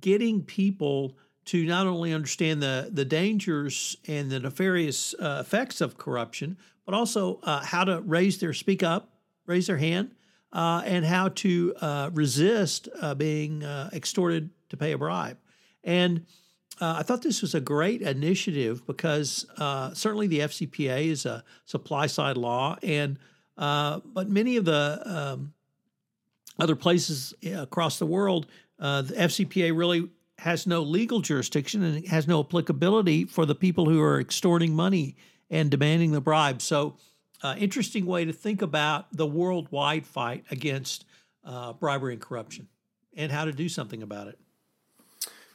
getting 0.00 0.42
people 0.42 1.16
to 1.44 1.64
not 1.64 1.86
only 1.86 2.12
understand 2.12 2.62
the, 2.62 2.88
the 2.92 3.04
dangers 3.04 3.96
and 4.06 4.30
the 4.30 4.38
nefarious 4.38 5.14
uh, 5.18 5.38
effects 5.40 5.80
of 5.80 5.98
corruption, 5.98 6.56
but 6.84 6.94
also 6.94 7.40
uh, 7.42 7.64
how 7.64 7.84
to 7.84 8.00
raise 8.02 8.38
their 8.38 8.52
speak 8.52 8.82
up, 8.82 9.10
raise 9.46 9.66
their 9.66 9.76
hand, 9.76 10.12
uh, 10.52 10.82
and 10.84 11.04
how 11.04 11.28
to 11.28 11.74
uh, 11.80 12.10
resist 12.12 12.88
uh, 13.00 13.14
being 13.14 13.64
uh, 13.64 13.90
extorted 13.92 14.50
to 14.68 14.76
pay 14.76 14.92
a 14.92 14.98
bribe. 14.98 15.38
And 15.82 16.26
I 16.84 17.02
thought 17.02 17.22
this 17.22 17.42
was 17.42 17.54
a 17.54 17.60
great 17.60 18.02
initiative 18.02 18.86
because 18.86 19.46
certainly 19.94 20.26
the 20.26 20.40
FCPA 20.40 21.06
is 21.06 21.26
a 21.26 21.44
supply 21.64 22.06
side 22.06 22.36
law, 22.36 22.76
and 22.82 23.18
but 23.56 24.28
many 24.28 24.56
of 24.56 24.64
the 24.64 25.02
um, 25.04 25.54
other 26.58 26.76
places 26.76 27.34
across 27.44 27.98
the 27.98 28.06
world, 28.06 28.46
the 28.78 29.14
FCPA 29.16 29.76
really 29.76 30.08
has 30.42 30.66
no 30.66 30.82
legal 30.82 31.20
jurisdiction 31.20 31.84
and 31.84 32.06
has 32.08 32.26
no 32.26 32.40
applicability 32.40 33.24
for 33.24 33.46
the 33.46 33.54
people 33.54 33.88
who 33.88 34.02
are 34.02 34.20
extorting 34.20 34.74
money 34.74 35.14
and 35.50 35.70
demanding 35.70 36.10
the 36.10 36.20
bribe. 36.20 36.60
So, 36.60 36.96
uh, 37.42 37.54
interesting 37.58 38.06
way 38.06 38.24
to 38.24 38.32
think 38.32 38.62
about 38.62 39.06
the 39.16 39.26
worldwide 39.26 40.06
fight 40.06 40.44
against 40.50 41.04
uh, 41.44 41.72
bribery 41.72 42.14
and 42.14 42.22
corruption 42.22 42.68
and 43.16 43.30
how 43.30 43.44
to 43.44 43.52
do 43.52 43.68
something 43.68 44.02
about 44.02 44.28
it. 44.28 44.38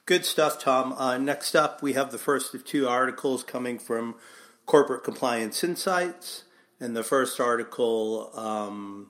Good 0.07 0.23
stuff, 0.23 0.57
Tom. 0.57 0.93
Uh, 0.93 1.17
next 1.17 1.53
up, 1.53 1.81
we 1.81 1.91
have 1.91 2.13
the 2.13 2.17
first 2.17 2.55
of 2.55 2.63
two 2.63 2.87
articles 2.87 3.43
coming 3.43 3.77
from 3.77 4.15
Corporate 4.65 5.03
Compliance 5.03 5.65
Insights. 5.65 6.45
And 6.79 6.95
the 6.95 7.03
first 7.03 7.41
article, 7.41 8.31
um, 8.33 9.07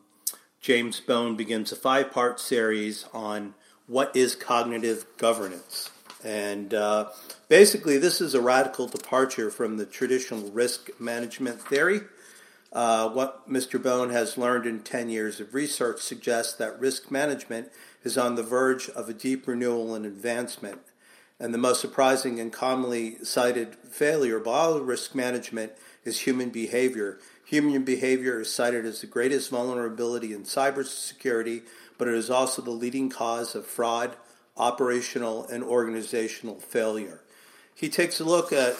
James 0.59 0.99
Bone 0.99 1.35
begins 1.35 1.71
a 1.71 1.75
five 1.75 2.09
part 2.09 2.39
series 2.39 3.05
on 3.13 3.53
what 3.85 4.15
is 4.15 4.33
cognitive 4.33 5.05
governance. 5.19 5.91
And 6.23 6.73
uh, 6.73 7.09
basically, 7.47 7.99
this 7.99 8.19
is 8.19 8.33
a 8.33 8.41
radical 8.41 8.87
departure 8.87 9.51
from 9.51 9.77
the 9.77 9.85
traditional 9.85 10.49
risk 10.49 10.89
management 10.99 11.61
theory. 11.61 11.99
Uh, 12.73 13.09
what 13.09 13.49
Mr. 13.49 13.81
Bone 13.81 14.09
has 14.09 14.37
learned 14.37 14.65
in 14.65 14.81
10 14.81 15.09
years 15.09 15.39
of 15.39 15.53
research 15.53 16.01
suggests 16.01 16.53
that 16.53 16.79
risk 16.79 17.09
management 17.09 17.71
is 18.03 18.17
on 18.17 18.35
the 18.35 18.43
verge 18.43 18.89
of 18.89 19.09
a 19.09 19.13
deep 19.13 19.47
renewal 19.47 19.95
and 19.95 20.05
advancement. 20.05 20.79
And 21.39 21.53
the 21.53 21.59
most 21.59 21.81
surprising 21.81 22.39
and 22.39 22.51
commonly 22.51 23.23
cited 23.23 23.75
failure 23.75 24.37
of 24.37 24.47
all 24.47 24.79
risk 24.79 25.15
management 25.15 25.73
is 26.03 26.21
human 26.21 26.49
behavior. 26.49 27.19
Human 27.45 27.83
behavior 27.83 28.41
is 28.41 28.53
cited 28.53 28.85
as 28.85 29.01
the 29.01 29.07
greatest 29.07 29.49
vulnerability 29.49 30.33
in 30.33 30.43
cybersecurity 30.43 31.61
but 31.97 32.07
it 32.07 32.13
is 32.13 32.29
also 32.29 32.61
the 32.61 32.71
leading 32.71 33.09
cause 33.09 33.55
of 33.55 33.65
fraud, 33.65 34.15
operational, 34.55 35.45
and 35.47 35.63
organizational 35.63 36.59
failure. 36.59 37.21
He 37.73 37.89
takes 37.89 38.19
a 38.19 38.23
look 38.23 38.53
at 38.53 38.75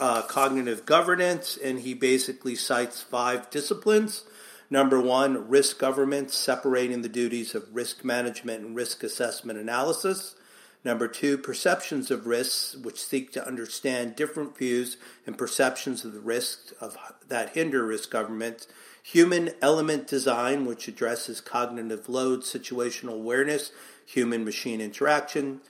uh, 0.00 0.22
cognitive 0.22 0.86
governance 0.86 1.56
and 1.62 1.80
he 1.80 1.94
basically 1.94 2.54
cites 2.54 3.00
five 3.00 3.50
disciplines. 3.50 4.24
Number 4.70 5.00
one, 5.00 5.48
risk 5.48 5.78
governance, 5.78 6.34
separating 6.36 7.02
the 7.02 7.08
duties 7.08 7.54
of 7.54 7.74
risk 7.74 8.04
management 8.04 8.64
and 8.64 8.76
risk 8.76 9.02
assessment 9.02 9.58
analysis. 9.58 10.36
Number 10.84 11.08
two, 11.08 11.36
perceptions 11.36 12.10
of 12.10 12.26
risks, 12.26 12.74
which 12.76 13.02
seek 13.02 13.32
to 13.32 13.46
understand 13.46 14.16
different 14.16 14.56
views 14.56 14.96
and 15.26 15.36
perceptions 15.36 16.04
of 16.04 16.14
the 16.14 16.20
risks 16.20 16.72
of, 16.80 16.96
that 17.28 17.50
hinder 17.50 17.84
risk 17.84 18.10
governance 18.10 18.66
Human 19.02 19.50
element 19.62 20.06
design, 20.06 20.66
which 20.66 20.86
addresses 20.86 21.40
cognitive 21.40 22.08
load, 22.08 22.42
situational 22.42 23.14
awareness, 23.14 23.72
human 24.04 24.44
machine 24.44 24.80
interaction. 24.80 25.60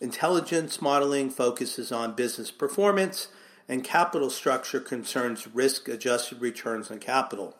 Intelligence 0.00 0.82
modeling 0.82 1.30
focuses 1.30 1.92
on 1.92 2.14
business 2.14 2.50
performance, 2.50 3.28
and 3.68 3.84
capital 3.84 4.30
structure 4.30 4.80
concerns 4.80 5.46
risk 5.46 5.88
adjusted 5.88 6.40
returns 6.40 6.90
on 6.90 6.98
capital. 6.98 7.56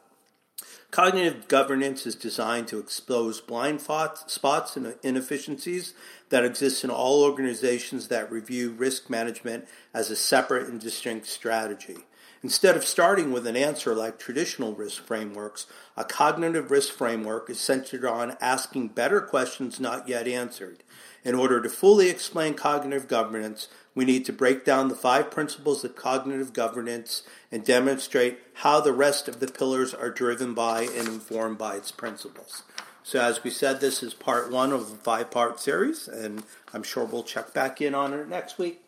Cognitive 0.90 1.48
governance 1.48 2.06
is 2.06 2.14
designed 2.14 2.68
to 2.68 2.78
expose 2.78 3.40
blind 3.40 3.80
spots 3.80 4.76
and 4.76 4.94
inefficiencies 5.02 5.94
that 6.28 6.44
exist 6.44 6.84
in 6.84 6.90
all 6.90 7.24
organizations 7.24 8.08
that 8.08 8.30
review 8.30 8.70
risk 8.70 9.08
management 9.08 9.66
as 9.94 10.10
a 10.10 10.16
separate 10.16 10.68
and 10.68 10.80
distinct 10.80 11.26
strategy. 11.26 11.96
Instead 12.42 12.76
of 12.76 12.84
starting 12.84 13.32
with 13.32 13.46
an 13.46 13.56
answer 13.56 13.94
like 13.94 14.18
traditional 14.18 14.74
risk 14.74 15.02
frameworks, 15.04 15.66
a 15.96 16.04
cognitive 16.04 16.70
risk 16.70 16.92
framework 16.92 17.48
is 17.48 17.60
centered 17.60 18.04
on 18.04 18.36
asking 18.40 18.88
better 18.88 19.20
questions 19.20 19.78
not 19.78 20.08
yet 20.08 20.26
answered. 20.26 20.82
In 21.24 21.36
order 21.36 21.62
to 21.62 21.68
fully 21.68 22.10
explain 22.10 22.54
cognitive 22.54 23.06
governance, 23.06 23.68
we 23.94 24.04
need 24.04 24.24
to 24.26 24.32
break 24.32 24.64
down 24.64 24.88
the 24.88 24.94
five 24.94 25.30
principles 25.30 25.84
of 25.84 25.96
cognitive 25.96 26.52
governance 26.52 27.22
and 27.50 27.64
demonstrate 27.64 28.38
how 28.54 28.80
the 28.80 28.92
rest 28.92 29.28
of 29.28 29.40
the 29.40 29.46
pillars 29.46 29.92
are 29.92 30.10
driven 30.10 30.54
by 30.54 30.82
and 30.82 31.08
informed 31.08 31.58
by 31.58 31.76
its 31.76 31.92
principles. 31.92 32.62
So, 33.04 33.20
as 33.20 33.42
we 33.42 33.50
said, 33.50 33.80
this 33.80 34.02
is 34.02 34.14
part 34.14 34.50
one 34.50 34.72
of 34.72 34.80
a 34.82 34.96
five 34.96 35.30
part 35.30 35.60
series, 35.60 36.06
and 36.08 36.44
I'm 36.72 36.82
sure 36.82 37.04
we'll 37.04 37.24
check 37.24 37.52
back 37.52 37.80
in 37.80 37.94
on 37.94 38.14
it 38.14 38.28
next 38.28 38.58
week. 38.58 38.80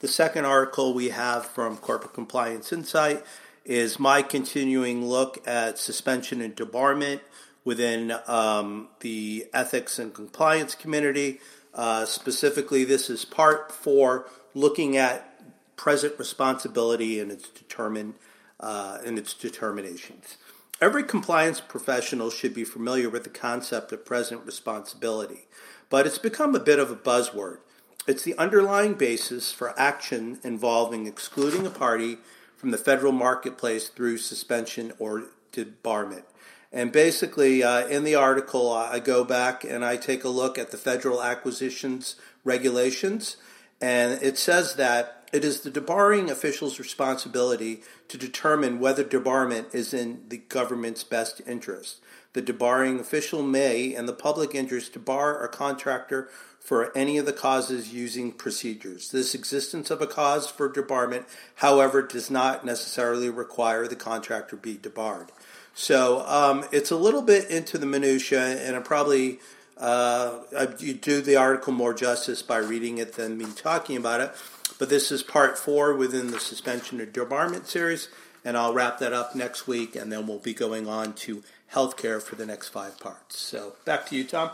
The 0.00 0.08
second 0.08 0.46
article 0.46 0.94
we 0.94 1.10
have 1.10 1.46
from 1.46 1.76
Corporate 1.76 2.14
Compliance 2.14 2.72
Insight 2.72 3.24
is 3.64 4.00
my 4.00 4.22
continuing 4.22 5.06
look 5.06 5.46
at 5.46 5.78
suspension 5.78 6.40
and 6.40 6.56
debarment 6.56 7.20
within 7.64 8.12
um, 8.26 8.88
the 9.00 9.46
ethics 9.52 9.98
and 9.98 10.12
compliance 10.12 10.74
community. 10.74 11.40
Uh, 11.74 12.04
specifically, 12.04 12.84
this 12.84 13.08
is 13.08 13.24
part 13.24 13.72
four, 13.72 14.26
looking 14.54 14.96
at 14.96 15.28
present 15.76 16.18
responsibility 16.18 17.18
and 17.18 17.32
its 17.32 17.48
determine 17.48 18.14
uh, 18.60 18.98
and 19.04 19.18
its 19.18 19.34
determinations. 19.34 20.36
Every 20.80 21.04
compliance 21.04 21.60
professional 21.60 22.30
should 22.30 22.54
be 22.54 22.64
familiar 22.64 23.08
with 23.08 23.24
the 23.24 23.30
concept 23.30 23.92
of 23.92 24.04
present 24.04 24.44
responsibility, 24.44 25.46
but 25.90 26.06
it's 26.06 26.18
become 26.18 26.54
a 26.54 26.60
bit 26.60 26.78
of 26.78 26.90
a 26.90 26.96
buzzword. 26.96 27.58
It's 28.06 28.24
the 28.24 28.36
underlying 28.36 28.94
basis 28.94 29.52
for 29.52 29.78
action 29.78 30.40
involving 30.42 31.06
excluding 31.06 31.66
a 31.66 31.70
party 31.70 32.18
from 32.56 32.72
the 32.72 32.78
federal 32.78 33.12
marketplace 33.12 33.88
through 33.88 34.18
suspension 34.18 34.92
or 34.98 35.24
debarment. 35.52 36.24
And 36.72 36.90
basically, 36.90 37.62
uh, 37.62 37.86
in 37.86 38.04
the 38.04 38.14
article, 38.14 38.72
I 38.72 38.98
go 38.98 39.24
back 39.24 39.62
and 39.62 39.84
I 39.84 39.96
take 39.96 40.24
a 40.24 40.30
look 40.30 40.58
at 40.58 40.70
the 40.70 40.78
federal 40.78 41.22
acquisitions 41.22 42.16
regulations, 42.44 43.36
and 43.80 44.20
it 44.22 44.38
says 44.38 44.76
that 44.76 45.28
it 45.32 45.44
is 45.44 45.60
the 45.60 45.70
debarring 45.70 46.30
official's 46.30 46.78
responsibility 46.78 47.82
to 48.08 48.18
determine 48.18 48.80
whether 48.80 49.04
debarment 49.04 49.74
is 49.74 49.94
in 49.94 50.24
the 50.28 50.38
government's 50.38 51.04
best 51.04 51.40
interest. 51.46 52.00
The 52.32 52.42
debarring 52.42 53.00
official 53.00 53.42
may, 53.42 53.94
in 53.94 54.06
the 54.06 54.12
public 54.12 54.54
interest, 54.54 54.94
debar 54.94 55.42
a 55.42 55.48
contractor 55.48 56.28
for 56.62 56.96
any 56.96 57.18
of 57.18 57.26
the 57.26 57.32
causes 57.32 57.92
using 57.92 58.32
procedures. 58.32 59.10
This 59.10 59.34
existence 59.34 59.90
of 59.90 60.00
a 60.00 60.06
cause 60.06 60.48
for 60.48 60.72
debarment, 60.72 61.24
however, 61.56 62.02
does 62.02 62.30
not 62.30 62.64
necessarily 62.64 63.28
require 63.28 63.88
the 63.88 63.96
contractor 63.96 64.56
be 64.56 64.76
debarred. 64.76 65.32
So 65.74 66.24
um, 66.26 66.64
it's 66.70 66.90
a 66.90 66.96
little 66.96 67.22
bit 67.22 67.50
into 67.50 67.78
the 67.78 67.86
minutia, 67.86 68.62
and 68.62 68.76
I 68.76 68.80
probably 68.80 69.40
uh, 69.76 70.40
you 70.78 70.94
do 70.94 71.20
the 71.20 71.36
article 71.36 71.72
more 71.72 71.94
justice 71.94 72.42
by 72.42 72.58
reading 72.58 72.98
it 72.98 73.14
than 73.14 73.36
me 73.36 73.46
talking 73.56 73.96
about 73.96 74.20
it. 74.20 74.30
But 74.78 74.88
this 74.88 75.10
is 75.10 75.22
part 75.22 75.58
four 75.58 75.94
within 75.94 76.30
the 76.30 76.38
suspension 76.38 77.00
of 77.00 77.12
debarment 77.12 77.66
series, 77.66 78.08
and 78.44 78.56
I'll 78.56 78.72
wrap 78.72 78.98
that 78.98 79.12
up 79.12 79.34
next 79.34 79.66
week, 79.66 79.96
and 79.96 80.12
then 80.12 80.26
we'll 80.26 80.38
be 80.38 80.54
going 80.54 80.88
on 80.88 81.14
to 81.14 81.42
healthcare 81.72 82.22
for 82.22 82.36
the 82.36 82.46
next 82.46 82.68
five 82.68 82.98
parts. 83.00 83.38
So 83.38 83.74
back 83.84 84.06
to 84.06 84.16
you, 84.16 84.24
Tom. 84.24 84.50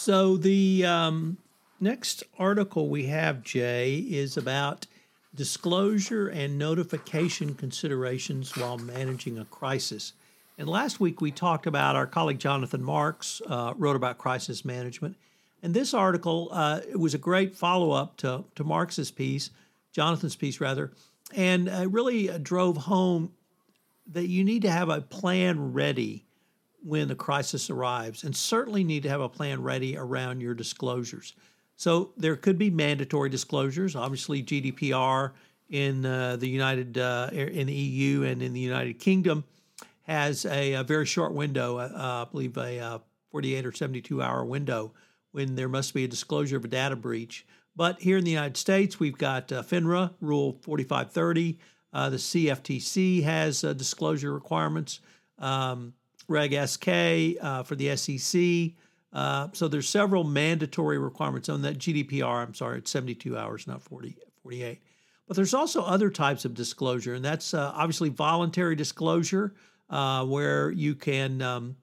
So 0.00 0.36
the 0.36 0.86
um, 0.86 1.38
next 1.80 2.22
article 2.38 2.88
we 2.88 3.06
have, 3.06 3.42
Jay, 3.42 3.96
is 3.96 4.36
about 4.36 4.86
disclosure 5.34 6.28
and 6.28 6.56
notification 6.56 7.56
considerations 7.56 8.56
while 8.56 8.78
managing 8.78 9.38
a 9.38 9.44
crisis. 9.46 10.12
And 10.56 10.68
last 10.68 11.00
week 11.00 11.20
we 11.20 11.32
talked 11.32 11.66
about 11.66 11.96
our 11.96 12.06
colleague 12.06 12.38
Jonathan 12.38 12.80
Marks 12.82 13.42
uh, 13.48 13.74
wrote 13.76 13.96
about 13.96 14.18
crisis 14.18 14.64
management. 14.64 15.16
And 15.64 15.74
this 15.74 15.92
article 15.92 16.48
uh, 16.52 16.80
it 16.88 17.00
was 17.00 17.14
a 17.14 17.18
great 17.18 17.56
follow 17.56 17.90
up 17.90 18.16
to, 18.18 18.44
to 18.54 18.62
Marks's 18.62 19.10
piece, 19.10 19.50
Jonathan's 19.90 20.36
piece 20.36 20.60
rather, 20.60 20.92
and 21.34 21.68
uh, 21.68 21.88
really 21.88 22.28
drove 22.38 22.76
home 22.76 23.32
that 24.06 24.28
you 24.28 24.44
need 24.44 24.62
to 24.62 24.70
have 24.70 24.90
a 24.90 25.00
plan 25.00 25.72
ready 25.72 26.27
when 26.82 27.08
the 27.08 27.14
crisis 27.14 27.70
arrives, 27.70 28.24
and 28.24 28.36
certainly 28.36 28.84
need 28.84 29.02
to 29.02 29.08
have 29.08 29.20
a 29.20 29.28
plan 29.28 29.62
ready 29.62 29.96
around 29.96 30.40
your 30.40 30.54
disclosures. 30.54 31.34
So 31.76 32.12
there 32.16 32.36
could 32.36 32.58
be 32.58 32.70
mandatory 32.70 33.30
disclosures. 33.30 33.94
Obviously, 33.94 34.42
GDPR 34.42 35.32
in 35.70 36.04
uh, 36.04 36.36
the 36.36 36.48
United 36.48 36.98
uh, 36.98 37.30
in 37.32 37.66
the 37.66 37.74
EU 37.74 38.22
and 38.22 38.42
in 38.42 38.52
the 38.52 38.60
United 38.60 38.98
Kingdom 38.98 39.44
has 40.02 40.46
a, 40.46 40.74
a 40.74 40.82
very 40.82 41.06
short 41.06 41.34
window. 41.34 41.78
Uh, 41.78 42.24
I 42.26 42.30
believe 42.30 42.56
a 42.56 42.78
uh, 42.78 42.98
48 43.30 43.66
or 43.66 43.72
72 43.72 44.22
hour 44.22 44.44
window 44.44 44.92
when 45.32 45.54
there 45.54 45.68
must 45.68 45.94
be 45.94 46.04
a 46.04 46.08
disclosure 46.08 46.56
of 46.56 46.64
a 46.64 46.68
data 46.68 46.96
breach. 46.96 47.46
But 47.76 48.00
here 48.00 48.16
in 48.16 48.24
the 48.24 48.30
United 48.30 48.56
States, 48.56 48.98
we've 48.98 49.18
got 49.18 49.52
uh, 49.52 49.62
FINRA 49.62 50.12
Rule 50.20 50.58
4530. 50.62 51.58
Uh, 51.92 52.10
the 52.10 52.16
CFTC 52.16 53.22
has 53.22 53.62
uh, 53.62 53.72
disclosure 53.72 54.32
requirements. 54.32 55.00
Um, 55.38 55.94
Reg 56.28 56.52
SK 56.68 56.88
uh, 57.40 57.62
for 57.62 57.74
the 57.74 57.96
SEC. 57.96 58.76
Uh, 59.12 59.48
so 59.52 59.66
there's 59.68 59.88
several 59.88 60.22
mandatory 60.22 60.98
requirements 60.98 61.48
on 61.48 61.62
that 61.62 61.78
GDPR. 61.78 62.46
I'm 62.46 62.54
sorry, 62.54 62.78
it's 62.78 62.90
72 62.90 63.36
hours, 63.36 63.66
not 63.66 63.82
40, 63.82 64.16
48. 64.42 64.80
But 65.26 65.36
there's 65.36 65.54
also 65.54 65.82
other 65.82 66.10
types 66.10 66.44
of 66.44 66.54
disclosure, 66.54 67.14
and 67.14 67.24
that's 67.24 67.52
uh, 67.54 67.72
obviously 67.74 68.10
voluntary 68.10 68.76
disclosure, 68.76 69.54
uh, 69.90 70.24
where 70.24 70.70
you 70.70 70.94
can 70.94 71.42
um, 71.42 71.76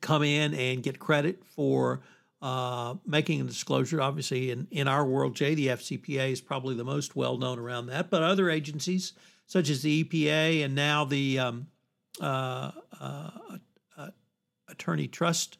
come 0.00 0.22
in 0.22 0.54
and 0.54 0.82
get 0.82 0.98
credit 0.98 1.42
for 1.44 2.02
uh, 2.42 2.94
making 3.06 3.40
a 3.40 3.44
disclosure. 3.44 4.00
Obviously, 4.00 4.50
in, 4.50 4.66
in 4.70 4.88
our 4.88 5.04
world, 5.06 5.34
Jay, 5.34 5.54
the 5.54 5.68
FCPA 5.68 6.32
is 6.32 6.40
probably 6.40 6.74
the 6.74 6.84
most 6.84 7.16
well 7.16 7.38
known 7.38 7.58
around 7.58 7.86
that, 7.86 8.10
but 8.10 8.22
other 8.22 8.50
agencies 8.50 9.12
such 9.46 9.68
as 9.68 9.82
the 9.82 10.04
EPA 10.04 10.64
and 10.64 10.74
now 10.74 11.04
the 11.04 11.38
um, 11.38 11.66
attorney 14.68 15.08
trust, 15.08 15.58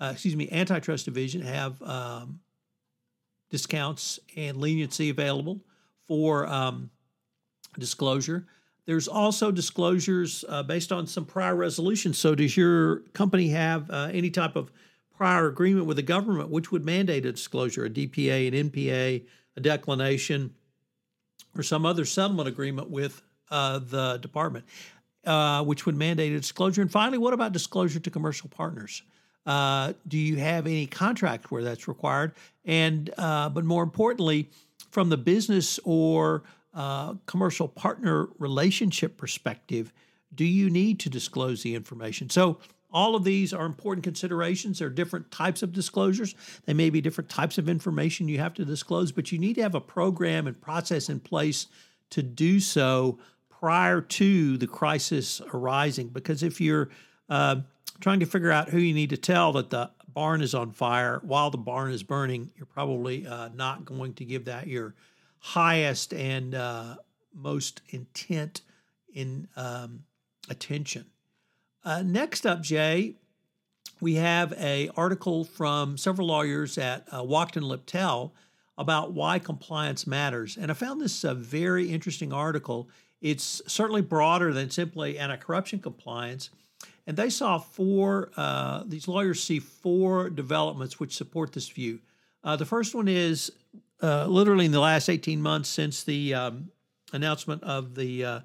excuse 0.00 0.36
me, 0.36 0.48
antitrust 0.50 1.04
division 1.04 1.42
have 1.42 1.80
um, 1.82 2.40
discounts 3.50 4.18
and 4.36 4.56
leniency 4.56 5.10
available 5.10 5.60
for 6.08 6.46
um, 6.46 6.90
disclosure. 7.78 8.46
There's 8.86 9.06
also 9.06 9.52
disclosures 9.52 10.44
uh, 10.48 10.64
based 10.64 10.90
on 10.90 11.06
some 11.06 11.24
prior 11.24 11.54
resolutions. 11.54 12.18
So, 12.18 12.34
does 12.34 12.56
your 12.56 13.00
company 13.12 13.48
have 13.50 13.88
uh, 13.90 14.08
any 14.12 14.30
type 14.30 14.56
of 14.56 14.72
prior 15.16 15.46
agreement 15.46 15.86
with 15.86 15.98
the 15.98 16.02
government 16.02 16.50
which 16.50 16.72
would 16.72 16.84
mandate 16.84 17.24
a 17.24 17.32
disclosure, 17.32 17.84
a 17.84 17.90
DPA, 17.90 18.48
an 18.48 18.70
NPA, 18.70 19.24
a 19.56 19.60
declination, 19.60 20.52
or 21.56 21.62
some 21.62 21.86
other 21.86 22.04
settlement 22.04 22.48
agreement 22.48 22.90
with 22.90 23.22
uh, 23.50 23.78
the 23.78 24.16
department? 24.16 24.64
Uh, 25.24 25.62
which 25.62 25.86
would 25.86 25.96
mandate 25.96 26.32
a 26.32 26.36
disclosure. 26.36 26.82
And 26.82 26.90
finally, 26.90 27.18
what 27.18 27.32
about 27.32 27.52
disclosure 27.52 28.00
to 28.00 28.10
commercial 28.10 28.48
partners? 28.48 29.02
Uh, 29.44 29.92
do 30.06 30.18
you 30.18 30.36
have 30.36 30.66
any 30.66 30.86
contract 30.86 31.50
where 31.50 31.62
that's 31.62 31.88
required? 31.88 32.32
And 32.64 33.10
uh, 33.18 33.48
but 33.48 33.64
more 33.64 33.82
importantly, 33.82 34.50
from 34.90 35.08
the 35.08 35.16
business 35.16 35.80
or 35.84 36.44
uh, 36.74 37.14
commercial 37.26 37.68
partner 37.68 38.28
relationship 38.38 39.16
perspective, 39.16 39.92
do 40.34 40.44
you 40.44 40.70
need 40.70 41.00
to 41.00 41.10
disclose 41.10 41.62
the 41.62 41.74
information? 41.74 42.30
So 42.30 42.58
all 42.92 43.16
of 43.16 43.24
these 43.24 43.52
are 43.52 43.64
important 43.64 44.04
considerations. 44.04 44.78
There 44.78 44.88
are 44.88 44.90
different 44.90 45.30
types 45.30 45.62
of 45.62 45.72
disclosures. 45.72 46.34
They 46.66 46.74
may 46.74 46.90
be 46.90 47.00
different 47.00 47.30
types 47.30 47.58
of 47.58 47.68
information 47.68 48.28
you 48.28 48.38
have 48.38 48.54
to 48.54 48.64
disclose, 48.64 49.12
but 49.12 49.32
you 49.32 49.38
need 49.38 49.54
to 49.54 49.62
have 49.62 49.74
a 49.74 49.80
program 49.80 50.46
and 50.46 50.60
process 50.60 51.08
in 51.08 51.20
place 51.20 51.66
to 52.10 52.22
do 52.22 52.60
so 52.60 53.18
prior 53.62 54.00
to 54.00 54.58
the 54.58 54.66
crisis 54.66 55.40
arising. 55.54 56.08
Because 56.08 56.42
if 56.42 56.60
you're 56.60 56.88
uh, 57.28 57.60
trying 58.00 58.18
to 58.18 58.26
figure 58.26 58.50
out 58.50 58.70
who 58.70 58.78
you 58.78 58.92
need 58.92 59.10
to 59.10 59.16
tell 59.16 59.52
that 59.52 59.70
the 59.70 59.88
barn 60.08 60.42
is 60.42 60.52
on 60.52 60.72
fire 60.72 61.20
while 61.22 61.48
the 61.48 61.58
barn 61.58 61.92
is 61.92 62.02
burning, 62.02 62.50
you're 62.56 62.66
probably 62.66 63.24
uh, 63.24 63.50
not 63.54 63.84
going 63.84 64.14
to 64.14 64.24
give 64.24 64.46
that 64.46 64.66
your 64.66 64.96
highest 65.38 66.12
and 66.12 66.56
uh, 66.56 66.96
most 67.32 67.82
intent 67.90 68.62
in 69.14 69.46
um, 69.54 70.02
attention. 70.50 71.06
Uh, 71.84 72.02
next 72.02 72.44
up, 72.44 72.62
Jay, 72.62 73.14
we 74.00 74.16
have 74.16 74.52
a 74.54 74.90
article 74.96 75.44
from 75.44 75.96
several 75.96 76.26
lawyers 76.26 76.78
at 76.78 77.06
uh, 77.12 77.22
Wachtell 77.22 77.62
Lipton 77.62 78.32
about 78.76 79.12
why 79.12 79.38
compliance 79.38 80.04
matters. 80.04 80.56
And 80.56 80.68
I 80.68 80.74
found 80.74 81.00
this 81.00 81.22
a 81.22 81.32
very 81.32 81.92
interesting 81.92 82.32
article. 82.32 82.88
It's 83.22 83.62
certainly 83.66 84.02
broader 84.02 84.52
than 84.52 84.68
simply 84.68 85.18
anti 85.18 85.36
corruption 85.36 85.78
compliance. 85.78 86.50
And 87.06 87.16
they 87.16 87.30
saw 87.30 87.58
four, 87.58 88.30
uh, 88.36 88.82
these 88.86 89.08
lawyers 89.08 89.42
see 89.42 89.58
four 89.58 90.28
developments 90.28 91.00
which 91.00 91.16
support 91.16 91.52
this 91.52 91.68
view. 91.68 92.00
Uh, 92.44 92.56
the 92.56 92.66
first 92.66 92.94
one 92.94 93.08
is 93.08 93.52
uh, 94.02 94.26
literally 94.26 94.66
in 94.66 94.72
the 94.72 94.80
last 94.80 95.08
18 95.08 95.40
months 95.40 95.68
since 95.68 96.02
the 96.02 96.34
um, 96.34 96.70
announcement 97.12 97.62
of 97.62 97.94
the 97.94 98.24
uh, 98.24 98.40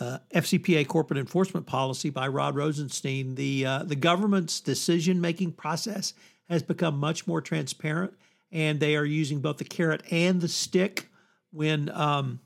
uh, 0.00 0.18
FCPA 0.34 0.86
corporate 0.86 1.18
enforcement 1.18 1.66
policy 1.66 2.10
by 2.10 2.28
Rod 2.28 2.54
Rosenstein, 2.54 3.34
the, 3.34 3.66
uh, 3.66 3.82
the 3.82 3.96
government's 3.96 4.60
decision 4.60 5.20
making 5.20 5.52
process 5.52 6.14
has 6.48 6.62
become 6.62 6.98
much 6.98 7.26
more 7.26 7.40
transparent, 7.40 8.14
and 8.52 8.78
they 8.78 8.96
are 8.96 9.04
using 9.04 9.40
both 9.40 9.58
the 9.58 9.64
carrot 9.64 10.02
and 10.10 10.40
the 10.40 10.48
stick 10.48 11.08
when 11.50 11.90
um, 11.90 12.40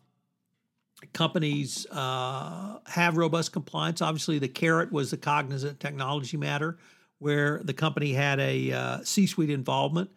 companies 1.13 1.87
uh, 1.91 2.79
have 2.87 3.17
robust 3.17 3.53
compliance. 3.53 4.01
Obviously, 4.01 4.39
the 4.39 4.49
carrot 4.49 4.93
was 4.93 5.11
the 5.11 5.17
cognizant 5.17 5.81
technology 5.81 6.37
matter, 6.37 6.79
where 7.19 7.61
the 7.65 7.75
company 7.75 8.13
had 8.13 8.41
a 8.41 8.73
uh, 8.73 8.99
C-suite 9.03 9.51
involvement, 9.51 10.11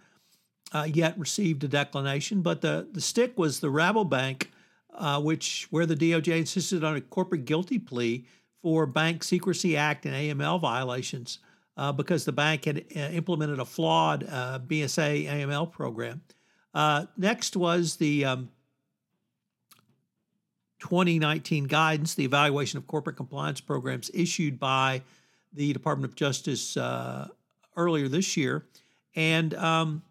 uh, 0.74 0.88
yet 0.92 1.18
received 1.18 1.64
a 1.64 1.68
declination. 1.68 2.42
But 2.42 2.62
the 2.62 2.88
the 2.92 3.02
stick 3.02 3.38
was 3.38 3.60
the 3.60 3.68
Rabobank, 3.68 4.48
uh, 4.94 5.22
which 5.22 5.68
where 5.70 5.86
the 5.86 5.96
DOJ 5.96 6.40
insisted 6.40 6.84
on 6.84 6.96
a 6.96 7.02
corporate 7.02 7.46
guilty 7.46 7.80
plea 7.80 8.26
for 8.62 8.86
Bank 8.86 9.24
Secrecy 9.24 9.78
Act 9.78 10.06
and 10.06 10.16
AML 10.16 10.60
violations 10.60 11.40
uh, 11.78 11.92
because 11.92 12.26
the 12.26 12.32
bank 12.32 12.66
had 12.66 12.86
uh, 12.96 13.00
implemented 13.00 13.60
a 13.60 13.66
flawed 13.66 14.26
BSA 14.26 15.28
AML 15.28 15.72
program. 15.72 16.22
next 17.18 17.56
was 17.56 17.96
the 17.98 18.26
um, 18.26 18.50
2019 20.80 21.66
guidance, 21.66 22.16
the 22.16 22.26
evaluation 22.26 22.78
of 22.78 22.88
corporate 22.88 23.16
compliance 23.16 23.62
programs 23.62 24.12
issued 24.14 24.60
by 24.60 25.02
the 25.54 25.74
Department 25.74 26.12
of 26.12 26.16
Justice 26.16 26.76
uh, 26.78 27.28
earlier 27.78 28.08
this 28.08 28.36
year, 28.36 28.66
and 29.16 29.54
um, 29.54 30.04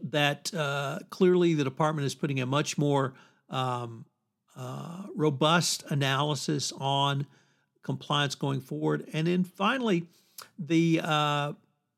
that 0.00 0.52
uh, 0.54 0.98
clearly 1.10 1.54
the 1.54 1.64
department 1.64 2.06
is 2.06 2.14
putting 2.14 2.40
a 2.40 2.46
much 2.46 2.76
more 2.76 3.14
um, 3.50 4.04
uh, 4.56 5.02
robust 5.14 5.84
analysis 5.90 6.72
on 6.78 7.26
compliance 7.82 8.34
going 8.34 8.60
forward. 8.60 9.06
And 9.12 9.26
then 9.26 9.44
finally, 9.44 10.06
the 10.58 11.00
uh, 11.02 11.52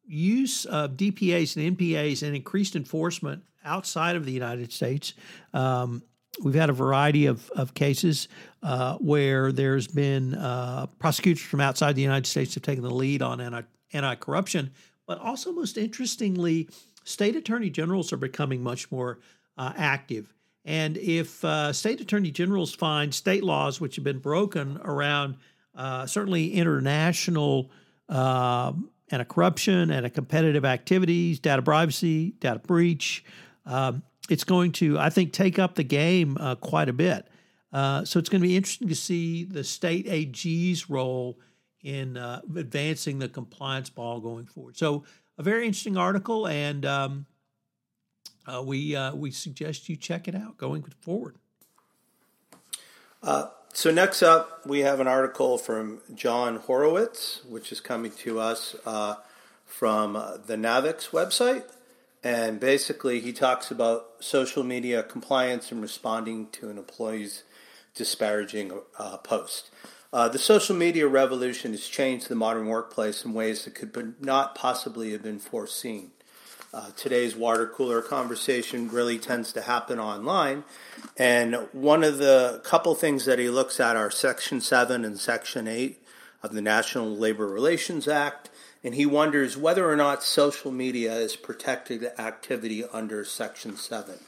use 0.06 0.64
of 0.66 0.92
DPAs 0.92 1.56
and 1.56 1.76
NPAs 1.76 2.22
and 2.22 2.36
increased 2.36 2.76
enforcement 2.76 3.42
outside 3.64 4.16
of 4.16 4.24
the 4.24 4.32
United 4.32 4.72
States 4.72 5.14
um, 5.54 6.02
We've 6.42 6.54
had 6.54 6.70
a 6.70 6.74
variety 6.74 7.26
of, 7.26 7.50
of 7.50 7.74
cases 7.74 8.28
uh, 8.62 8.96
where 8.98 9.52
there's 9.52 9.88
been 9.88 10.34
uh, 10.34 10.86
prosecutors 10.98 11.42
from 11.42 11.60
outside 11.60 11.96
the 11.96 12.02
United 12.02 12.26
States 12.26 12.54
have 12.54 12.62
taken 12.62 12.82
the 12.84 12.90
lead 12.90 13.22
on 13.22 13.40
anti, 13.40 13.62
anti-corruption, 13.92 14.70
but 15.06 15.18
also 15.18 15.52
most 15.52 15.76
interestingly, 15.78 16.68
state 17.04 17.36
attorney 17.36 17.70
generals 17.70 18.12
are 18.12 18.18
becoming 18.18 18.62
much 18.62 18.90
more 18.92 19.18
uh, 19.56 19.72
active. 19.76 20.32
And 20.64 20.96
if 20.98 21.44
uh, 21.44 21.72
state 21.72 22.00
attorney 22.00 22.30
generals 22.30 22.74
find 22.74 23.14
state 23.14 23.42
laws 23.42 23.80
which 23.80 23.96
have 23.96 24.04
been 24.04 24.18
broken 24.18 24.78
around 24.84 25.36
uh, 25.74 26.06
certainly 26.06 26.52
international 26.52 27.70
um, 28.08 28.90
anti-corruption 29.10 29.90
and 29.90 30.12
competitive 30.12 30.64
activities, 30.64 31.40
data 31.40 31.62
privacy, 31.62 32.32
data 32.40 32.58
breach, 32.58 33.24
um, 33.64 34.02
it's 34.28 34.44
going 34.44 34.72
to, 34.72 34.98
I 34.98 35.10
think, 35.10 35.32
take 35.32 35.58
up 35.58 35.74
the 35.74 35.84
game 35.84 36.36
uh, 36.38 36.54
quite 36.56 36.88
a 36.88 36.92
bit. 36.92 37.26
Uh, 37.72 38.04
so 38.04 38.18
it's 38.18 38.28
going 38.28 38.40
to 38.40 38.46
be 38.46 38.56
interesting 38.56 38.88
to 38.88 38.94
see 38.94 39.44
the 39.44 39.64
state 39.64 40.06
AG's 40.08 40.88
role 40.88 41.38
in 41.82 42.16
uh, 42.16 42.40
advancing 42.56 43.18
the 43.18 43.28
compliance 43.28 43.90
ball 43.90 44.20
going 44.20 44.46
forward. 44.46 44.76
So 44.76 45.04
a 45.36 45.42
very 45.42 45.66
interesting 45.66 45.96
article, 45.96 46.46
and 46.46 46.84
um, 46.84 47.26
uh, 48.46 48.62
we 48.64 48.96
uh, 48.96 49.14
we 49.14 49.30
suggest 49.30 49.88
you 49.88 49.96
check 49.96 50.26
it 50.28 50.34
out 50.34 50.56
going 50.56 50.82
forward. 51.00 51.36
Uh, 53.22 53.46
so 53.72 53.90
next 53.90 54.22
up, 54.22 54.66
we 54.66 54.80
have 54.80 54.98
an 54.98 55.06
article 55.06 55.58
from 55.58 56.00
John 56.14 56.56
Horowitz, 56.56 57.42
which 57.44 57.70
is 57.70 57.80
coming 57.80 58.10
to 58.12 58.40
us 58.40 58.74
from 59.64 60.14
the 60.46 60.56
NAVEX 60.56 61.10
website. 61.10 61.64
And 62.28 62.60
basically, 62.60 63.20
he 63.20 63.32
talks 63.32 63.70
about 63.70 64.16
social 64.20 64.62
media 64.62 65.02
compliance 65.02 65.72
and 65.72 65.80
responding 65.80 66.48
to 66.52 66.68
an 66.68 66.76
employee's 66.76 67.44
disparaging 67.94 68.70
uh, 68.98 69.16
post. 69.16 69.70
Uh, 70.12 70.28
the 70.28 70.38
social 70.38 70.76
media 70.76 71.08
revolution 71.08 71.70
has 71.70 71.88
changed 71.88 72.28
the 72.28 72.34
modern 72.34 72.66
workplace 72.66 73.24
in 73.24 73.32
ways 73.32 73.64
that 73.64 73.74
could 73.74 74.22
not 74.22 74.54
possibly 74.54 75.12
have 75.12 75.22
been 75.22 75.38
foreseen. 75.38 76.10
Uh, 76.74 76.90
today's 76.98 77.34
water 77.34 77.66
cooler 77.66 78.02
conversation 78.02 78.90
really 78.90 79.18
tends 79.18 79.50
to 79.54 79.62
happen 79.62 79.98
online. 79.98 80.64
And 81.16 81.54
one 81.72 82.04
of 82.04 82.18
the 82.18 82.60
couple 82.62 82.94
things 82.94 83.24
that 83.24 83.38
he 83.38 83.48
looks 83.48 83.80
at 83.80 83.96
are 83.96 84.10
Section 84.10 84.60
7 84.60 85.02
and 85.02 85.18
Section 85.18 85.66
8 85.66 85.98
of 86.42 86.52
the 86.52 86.60
National 86.60 87.08
Labor 87.08 87.46
Relations 87.46 88.06
Act 88.06 88.50
and 88.84 88.94
he 88.94 89.06
wonders 89.06 89.56
whether 89.56 89.90
or 89.90 89.96
not 89.96 90.22
social 90.22 90.70
media 90.70 91.14
is 91.16 91.36
protected 91.36 92.04
activity 92.18 92.84
under 92.92 93.24
Section 93.24 93.76
7. 93.76 94.18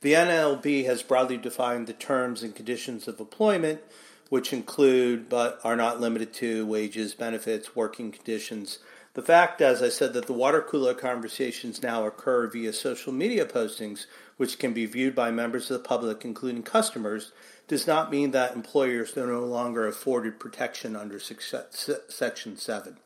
The 0.00 0.12
NLB 0.12 0.84
has 0.84 1.02
broadly 1.02 1.38
defined 1.38 1.86
the 1.86 1.94
terms 1.94 2.42
and 2.42 2.54
conditions 2.54 3.08
of 3.08 3.18
employment, 3.18 3.80
which 4.28 4.52
include 4.52 5.28
but 5.28 5.58
are 5.64 5.76
not 5.76 6.00
limited 6.00 6.34
to 6.34 6.66
wages, 6.66 7.14
benefits, 7.14 7.74
working 7.74 8.12
conditions. 8.12 8.80
The 9.14 9.22
fact, 9.22 9.62
as 9.62 9.82
I 9.82 9.88
said, 9.88 10.12
that 10.12 10.26
the 10.26 10.32
water 10.32 10.60
cooler 10.60 10.92
conversations 10.92 11.82
now 11.82 12.04
occur 12.04 12.48
via 12.48 12.72
social 12.72 13.12
media 13.12 13.46
postings, 13.46 14.06
which 14.36 14.58
can 14.58 14.72
be 14.72 14.86
viewed 14.86 15.14
by 15.14 15.30
members 15.30 15.70
of 15.70 15.82
the 15.82 15.88
public, 15.88 16.24
including 16.24 16.64
customers, 16.64 17.32
does 17.68 17.86
not 17.86 18.10
mean 18.10 18.32
that 18.32 18.54
employers 18.54 19.16
are 19.16 19.26
no 19.26 19.44
longer 19.44 19.86
afforded 19.86 20.38
protection 20.40 20.96
under 20.96 21.18
Section 21.20 22.56
7. 22.56 22.96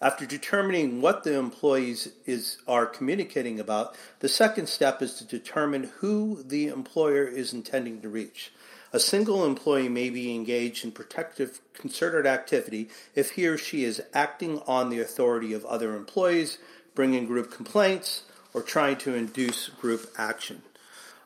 After 0.00 0.26
determining 0.26 1.00
what 1.00 1.24
the 1.24 1.38
employees 1.38 2.12
is, 2.26 2.58
are 2.68 2.84
communicating 2.84 3.58
about, 3.58 3.96
the 4.20 4.28
second 4.28 4.68
step 4.68 5.00
is 5.00 5.14
to 5.14 5.24
determine 5.24 5.84
who 5.98 6.42
the 6.42 6.68
employer 6.68 7.24
is 7.26 7.54
intending 7.54 8.02
to 8.02 8.08
reach. 8.10 8.52
A 8.92 9.00
single 9.00 9.44
employee 9.44 9.88
may 9.88 10.10
be 10.10 10.34
engaged 10.34 10.84
in 10.84 10.92
protective 10.92 11.60
concerted 11.72 12.26
activity 12.26 12.90
if 13.14 13.32
he 13.32 13.46
or 13.46 13.56
she 13.56 13.84
is 13.84 14.02
acting 14.12 14.60
on 14.66 14.90
the 14.90 15.00
authority 15.00 15.54
of 15.54 15.64
other 15.64 15.96
employees, 15.96 16.58
bringing 16.94 17.26
group 17.26 17.50
complaints, 17.50 18.24
or 18.52 18.62
trying 18.62 18.96
to 18.96 19.14
induce 19.14 19.68
group 19.70 20.10
action. 20.18 20.62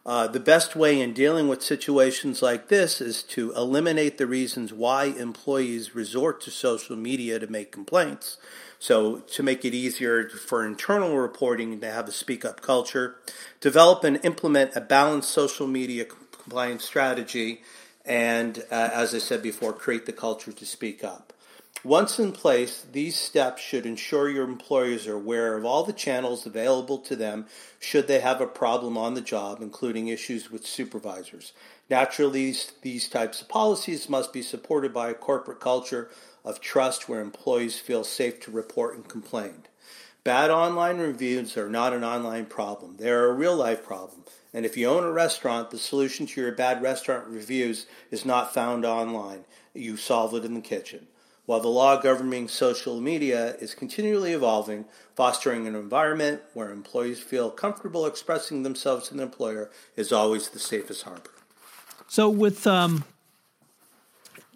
Uh, 0.05 0.27
the 0.27 0.41
best 0.41 0.75
way 0.75 0.99
in 0.99 1.13
dealing 1.13 1.47
with 1.47 1.63
situations 1.63 2.41
like 2.41 2.69
this 2.69 3.03
is 3.03 3.23
to 3.23 3.53
eliminate 3.53 4.17
the 4.17 4.27
reasons 4.27 4.73
why 4.73 5.05
employees 5.05 5.95
resort 5.95 6.41
to 6.41 6.51
social 6.51 6.97
media 6.97 7.39
to 7.39 7.47
make 7.47 7.71
complaints. 7.71 8.39
So, 8.79 9.19
to 9.19 9.43
make 9.43 9.63
it 9.67 9.75
easier 9.75 10.27
for 10.31 10.65
internal 10.65 11.19
reporting 11.19 11.81
to 11.81 11.93
have 11.93 12.09
a 12.09 12.13
speak 12.13 12.47
up 12.47 12.63
culture, 12.63 13.17
develop 13.61 14.03
and 14.05 14.19
implement 14.25 14.75
a 14.75 14.81
balanced 14.81 15.29
social 15.29 15.67
media 15.67 16.07
compliance 16.07 16.85
strategy, 16.85 17.61
and 18.07 18.65
uh, 18.71 18.89
as 18.95 19.15
I 19.15 19.19
said 19.19 19.43
before, 19.43 19.75
create 19.75 20.07
the 20.07 20.13
culture 20.13 20.53
to 20.53 20.65
speak 20.65 21.05
up. 21.05 21.35
Once 21.85 22.19
in 22.19 22.31
place, 22.31 22.85
these 22.93 23.17
steps 23.17 23.63
should 23.63 23.87
ensure 23.87 24.29
your 24.29 24.45
employers 24.45 25.07
are 25.07 25.15
aware 25.15 25.57
of 25.57 25.65
all 25.65 25.83
the 25.83 25.95
channels 25.95 26.45
available 26.45 26.99
to 26.99 27.17
them 27.17 27.47
should 27.79 28.07
they 28.07 28.21
have 28.21 28.39
a 28.39 28.47
problem 28.47 28.99
on 28.99 29.15
the 29.15 29.21
job, 29.23 29.63
including 29.63 30.09
issues 30.09 30.51
with 30.51 30.67
supervisors. 30.67 31.55
Naturally, 31.89 32.45
these, 32.45 32.73
these 32.83 33.09
types 33.09 33.41
of 33.41 33.49
policies 33.49 34.11
must 34.11 34.31
be 34.31 34.43
supported 34.43 34.93
by 34.93 35.09
a 35.09 35.15
corporate 35.15 35.59
culture 35.59 36.11
of 36.45 36.61
trust 36.61 37.09
where 37.09 37.23
employees 37.23 37.79
feel 37.79 38.05
safe 38.05 38.41
to 38.41 38.51
report 38.51 38.95
and 38.95 39.09
complain. 39.09 39.63
Bad 40.23 40.51
online 40.51 40.99
reviews 40.99 41.57
are 41.57 41.71
not 41.71 41.95
an 41.95 42.05
online 42.05 42.45
problem, 42.45 42.99
they 42.99 43.09
are 43.09 43.31
a 43.31 43.33
real 43.33 43.57
life 43.57 43.83
problem. 43.83 44.25
And 44.53 44.67
if 44.67 44.77
you 44.77 44.87
own 44.87 45.05
a 45.05 45.11
restaurant, 45.11 45.71
the 45.71 45.79
solution 45.79 46.27
to 46.27 46.41
your 46.43 46.53
bad 46.53 46.83
restaurant 46.83 47.27
reviews 47.27 47.87
is 48.11 48.27
not 48.27 48.53
found 48.53 48.85
online. 48.85 49.45
You 49.73 49.97
solve 49.97 50.35
it 50.35 50.45
in 50.45 50.53
the 50.53 50.61
kitchen 50.61 51.07
while 51.47 51.61
the 51.61 51.69
law 51.69 52.01
governing 52.01 52.49
social 52.49 53.01
media 53.01 53.57
is 53.57 53.75
continually 53.75 54.33
evolving, 54.33 54.85
fostering 55.17 55.67
an 55.67 55.75
environment 55.75 56.41
where 56.55 56.71
employees 56.71 57.21
feel 57.21 57.51
comfortable 57.51 58.07
expressing 58.07 58.63
themselves 58.63 59.09
to 59.09 59.15
the 59.15 59.23
employer 59.23 59.71
is 59.97 60.13
always 60.13 60.49
the 60.51 60.59
safest 60.59 61.03
harbor. 61.03 61.31
So, 62.09 62.29
with 62.29 62.67
um, 62.67 63.05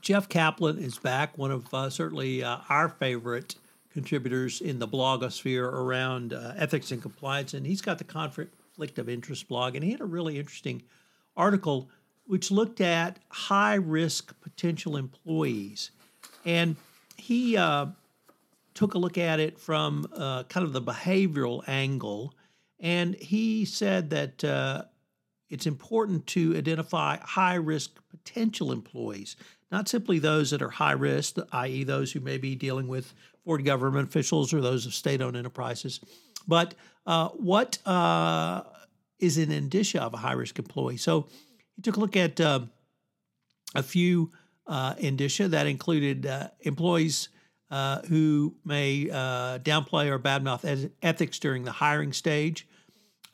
Jeff 0.01 0.29
Kaplan 0.29 0.79
is 0.79 0.99
back, 0.99 1.39
one 1.39 1.51
of 1.51 1.73
uh, 1.73 1.91
certainly 1.91 2.43
uh, 2.43 2.59
our 2.69 2.89
favorite 2.89 3.57
contributors 3.93 4.61
in 4.61 4.79
the 4.79 4.89
blogosphere 4.89 5.65
around 5.65 6.33
uh, 6.33 6.53
ethics 6.57 6.91
and 6.91 7.01
compliance, 7.01 7.55
and 7.55 7.65
he's 7.67 7.81
got 7.81 7.99
the 7.99 8.05
conflict 8.05 8.99
of 8.99 9.09
interest 9.09 9.49
blog, 9.49 9.77
and 9.77 9.85
he 9.85 9.93
had 9.93 10.01
a 10.01 10.05
really 10.05 10.39
interesting 10.39 10.83
article 11.37 11.89
which 12.27 12.51
looked 12.51 12.81
at 12.81 13.19
high 13.29 13.75
risk 13.75 14.35
potential 14.41 14.97
employees 14.97 15.91
and 16.45 16.77
he 17.17 17.57
uh, 17.57 17.87
took 18.75 18.95
a 18.95 18.99
look 18.99 19.19
at 19.19 19.41
it 19.41 19.59
from 19.59 20.07
uh, 20.15 20.45
kind 20.45 20.67
of 20.67 20.73
the 20.73 20.83
behavioral 20.83 21.67
angle. 21.69 22.35
And 22.81 23.15
he 23.15 23.65
said 23.65 24.11
that 24.11 24.45
uh, 24.45 24.85
it's 25.49 25.67
important 25.67 26.27
to 26.29 26.57
identify 26.57 27.19
high 27.19 27.55
risk 27.55 27.99
potential 28.11 28.73
employees, 28.73 29.37
not 29.71 29.89
simply 29.89 30.19
those 30.19 30.51
that 30.51 30.63
are 30.63 30.71
high 30.71 30.93
risk, 30.93 31.37
i.e., 31.53 31.85
those 31.85 32.13
who 32.13 32.21
may 32.21 32.39
be 32.39 32.55
dealing 32.55 32.89
with 32.89 33.15
foreign 33.45 33.65
government 33.65 34.09
officials 34.09 34.53
or 34.53 34.61
those 34.61 34.87
of 34.87 34.95
state 34.95 35.21
owned 35.21 35.37
enterprises, 35.37 36.01
but 36.49 36.75
uh, 37.07 37.29
what 37.29 37.79
uh, 37.87 38.63
is 39.19 39.39
an 39.39 39.51
indicia 39.51 40.03
of 40.03 40.15
a 40.15 40.19
high 40.19 40.33
risk 40.33 40.59
employee. 40.59 40.97
So 40.97 41.27
he 41.77 41.83
took 41.83 41.97
a 41.97 42.01
look 42.01 42.17
at 42.17 42.41
um, 42.41 42.71
a 43.75 43.83
few 43.83 44.33
uh, 44.67 44.95
indicia 44.99 45.49
that 45.49 45.67
included 45.67 46.27
uh, 46.27 46.49
employees 46.61 47.29
uh, 47.71 48.03
who 48.03 48.55
may 48.65 49.11
uh, 49.11 49.59
downplay 49.59 50.09
or 50.09 50.19
badmouth 50.19 50.91
ethics 51.03 51.39
during 51.39 51.65
the 51.65 51.73
hiring 51.73 52.13
stage, 52.13 52.67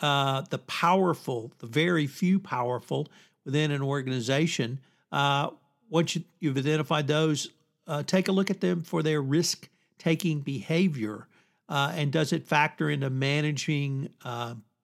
uh, 0.00 0.42
the 0.50 0.58
powerful, 0.58 1.52
the 1.58 1.66
very 1.66 2.06
few 2.06 2.38
powerful 2.38 3.08
within 3.44 3.70
an 3.70 3.82
organization. 3.82 4.80
Uh, 5.12 5.50
once 5.90 6.16
you, 6.16 6.48
have 6.48 6.56
identified 6.56 7.06
those, 7.06 7.48
take 8.06 8.28
a 8.28 8.32
look 8.32 8.50
at 8.50 8.60
them 8.60 8.82
for 8.82 9.02
their 9.02 9.20
risk 9.20 9.68
taking 9.98 10.40
behavior. 10.40 11.26
and 11.68 12.12
does 12.12 12.32
it 12.32 12.46
factor 12.46 12.88
into 12.88 13.10
managing 13.10 14.08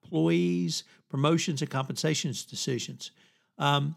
employees, 0.03 0.83
promotions, 1.09 1.61
and 1.61 1.71
compensations 1.71 2.43
decisions? 2.43 3.11
Um, 3.57 3.95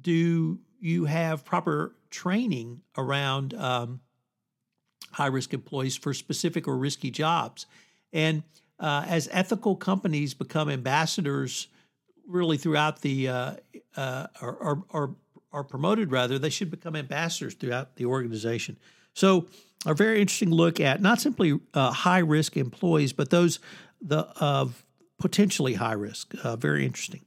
do 0.00 0.58
you 0.84 1.06
have 1.06 1.46
proper 1.46 1.94
training 2.10 2.82
around 2.98 3.54
um, 3.54 4.00
high 5.12 5.28
risk 5.28 5.54
employees 5.54 5.96
for 5.96 6.12
specific 6.12 6.68
or 6.68 6.76
risky 6.76 7.10
jobs. 7.10 7.64
And 8.12 8.42
uh, 8.78 9.06
as 9.08 9.26
ethical 9.32 9.76
companies 9.76 10.34
become 10.34 10.68
ambassadors 10.68 11.68
really 12.28 12.58
throughout 12.58 13.00
the, 13.00 13.28
uh, 13.28 13.54
uh, 13.96 14.26
or, 14.42 14.84
or, 14.90 15.64
promoted 15.64 16.12
rather, 16.12 16.38
they 16.38 16.50
should 16.50 16.70
become 16.70 16.94
ambassadors 16.96 17.54
throughout 17.54 17.96
the 17.96 18.04
organization. 18.04 18.76
So, 19.14 19.46
a 19.86 19.94
very 19.94 20.20
interesting 20.20 20.50
look 20.50 20.80
at 20.80 21.00
not 21.00 21.18
simply 21.18 21.60
uh, 21.72 21.92
high 21.92 22.18
risk 22.18 22.56
employees, 22.58 23.12
but 23.12 23.30
those 23.30 23.58
the 24.02 24.26
of 24.38 24.84
potentially 25.18 25.74
high 25.74 25.92
risk. 25.92 26.34
Uh, 26.42 26.56
very 26.56 26.84
interesting. 26.84 27.24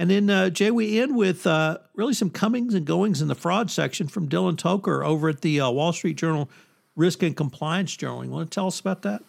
And 0.00 0.08
then, 0.08 0.30
uh, 0.30 0.48
Jay, 0.48 0.70
we 0.70 0.98
end 0.98 1.14
with 1.14 1.46
uh, 1.46 1.76
really 1.94 2.14
some 2.14 2.30
comings 2.30 2.72
and 2.72 2.86
goings 2.86 3.20
in 3.20 3.28
the 3.28 3.34
fraud 3.34 3.70
section 3.70 4.08
from 4.08 4.30
Dylan 4.30 4.56
Tokar 4.56 5.04
over 5.04 5.28
at 5.28 5.42
the 5.42 5.60
uh, 5.60 5.70
Wall 5.70 5.92
Street 5.92 6.16
Journal 6.16 6.48
Risk 6.96 7.22
and 7.22 7.36
Compliance 7.36 7.94
Journal. 7.94 8.24
You 8.24 8.30
want 8.30 8.50
to 8.50 8.54
tell 8.54 8.66
us 8.66 8.80
about 8.80 9.02
that? 9.02 9.22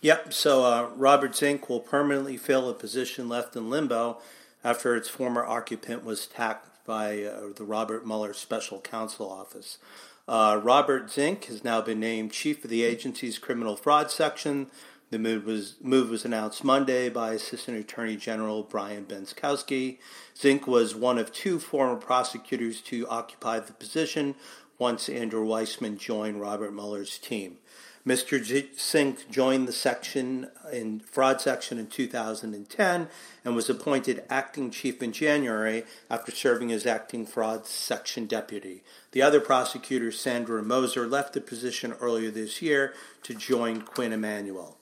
Yep. 0.00 0.32
So, 0.32 0.64
uh, 0.64 0.90
Robert 0.94 1.34
Zink 1.34 1.68
will 1.68 1.80
permanently 1.80 2.36
fill 2.36 2.70
a 2.70 2.72
position 2.72 3.28
left 3.28 3.56
in 3.56 3.68
limbo 3.68 4.18
after 4.62 4.94
its 4.94 5.08
former 5.08 5.44
occupant 5.44 6.04
was 6.04 6.26
attacked 6.26 6.68
by 6.86 7.24
uh, 7.24 7.48
the 7.56 7.64
Robert 7.64 8.06
Mueller 8.06 8.32
Special 8.32 8.78
Counsel 8.78 9.28
Office. 9.28 9.78
Uh, 10.28 10.60
Robert 10.62 11.10
Zink 11.10 11.46
has 11.46 11.64
now 11.64 11.80
been 11.80 11.98
named 11.98 12.30
chief 12.30 12.62
of 12.62 12.70
the 12.70 12.84
agency's 12.84 13.40
criminal 13.40 13.74
fraud 13.74 14.08
section 14.08 14.68
the 15.12 15.18
move 15.18 15.44
was, 15.44 15.76
move 15.82 16.08
was 16.08 16.24
announced 16.24 16.64
Monday 16.64 17.10
by 17.10 17.34
Assistant 17.34 17.76
Attorney 17.76 18.16
General 18.16 18.62
Brian 18.62 19.04
Benczkowski. 19.04 19.98
Zink 20.34 20.66
was 20.66 20.94
one 20.94 21.18
of 21.18 21.30
two 21.30 21.58
former 21.58 21.96
prosecutors 21.96 22.80
to 22.80 23.06
occupy 23.08 23.60
the 23.60 23.74
position 23.74 24.34
once 24.78 25.10
Andrew 25.10 25.44
Weissmann 25.44 25.98
joined 25.98 26.40
Robert 26.40 26.72
Mueller's 26.72 27.18
team. 27.18 27.58
Mr. 28.06 28.42
Zink 28.78 29.30
joined 29.30 29.68
the 29.68 29.72
section 29.72 30.48
in 30.72 31.00
fraud 31.00 31.42
section 31.42 31.78
in 31.78 31.88
2010 31.88 33.08
and 33.44 33.54
was 33.54 33.68
appointed 33.68 34.24
acting 34.30 34.70
chief 34.70 35.02
in 35.02 35.12
January 35.12 35.84
after 36.08 36.32
serving 36.32 36.72
as 36.72 36.86
acting 36.86 37.26
fraud 37.26 37.66
section 37.66 38.24
deputy. 38.24 38.82
The 39.10 39.20
other 39.20 39.40
prosecutor, 39.40 40.10
Sandra 40.10 40.62
Moser, 40.62 41.06
left 41.06 41.34
the 41.34 41.42
position 41.42 41.92
earlier 42.00 42.30
this 42.30 42.62
year 42.62 42.94
to 43.24 43.34
join 43.34 43.82
Quinn 43.82 44.14
Emanuel. 44.14 44.78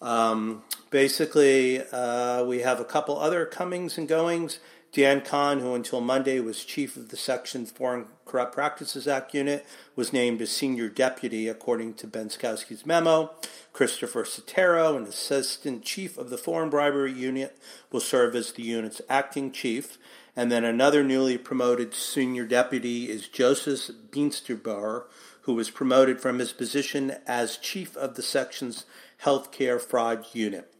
Um, 0.00 0.62
basically, 0.90 1.82
uh, 1.92 2.44
we 2.44 2.60
have 2.60 2.80
a 2.80 2.84
couple 2.84 3.18
other 3.18 3.44
comings 3.46 3.98
and 3.98 4.08
goings. 4.08 4.58
Dan 4.92 5.20
Kahn, 5.20 5.60
who 5.60 5.74
until 5.74 6.00
Monday 6.00 6.40
was 6.40 6.64
chief 6.64 6.96
of 6.96 7.10
the 7.10 7.16
Section 7.16 7.64
Foreign 7.64 8.06
Corrupt 8.24 8.52
Practices 8.52 9.06
Act 9.06 9.32
unit, 9.34 9.64
was 9.94 10.12
named 10.12 10.42
as 10.42 10.50
senior 10.50 10.88
deputy, 10.88 11.46
according 11.46 11.94
to 11.94 12.08
Benczkowski's 12.08 12.84
memo. 12.84 13.30
Christopher 13.72 14.24
Cestaro, 14.24 14.96
an 14.96 15.04
assistant 15.04 15.84
chief 15.84 16.18
of 16.18 16.28
the 16.28 16.38
Foreign 16.38 16.70
Bribery 16.70 17.12
Unit, 17.12 17.56
will 17.92 18.00
serve 18.00 18.34
as 18.34 18.50
the 18.50 18.64
unit's 18.64 19.00
acting 19.08 19.52
chief. 19.52 19.96
And 20.34 20.50
then 20.50 20.64
another 20.64 21.04
newly 21.04 21.38
promoted 21.38 21.94
senior 21.94 22.46
deputy 22.46 23.08
is 23.08 23.28
Joseph 23.28 23.94
Beemsterboer, 24.10 25.04
who 25.50 25.56
was 25.56 25.68
promoted 25.68 26.20
from 26.20 26.38
his 26.38 26.52
position 26.52 27.12
as 27.26 27.56
chief 27.56 27.96
of 27.96 28.14
the 28.14 28.22
section's 28.22 28.84
healthcare 29.24 29.80
fraud 29.80 30.24
unit. 30.32 30.72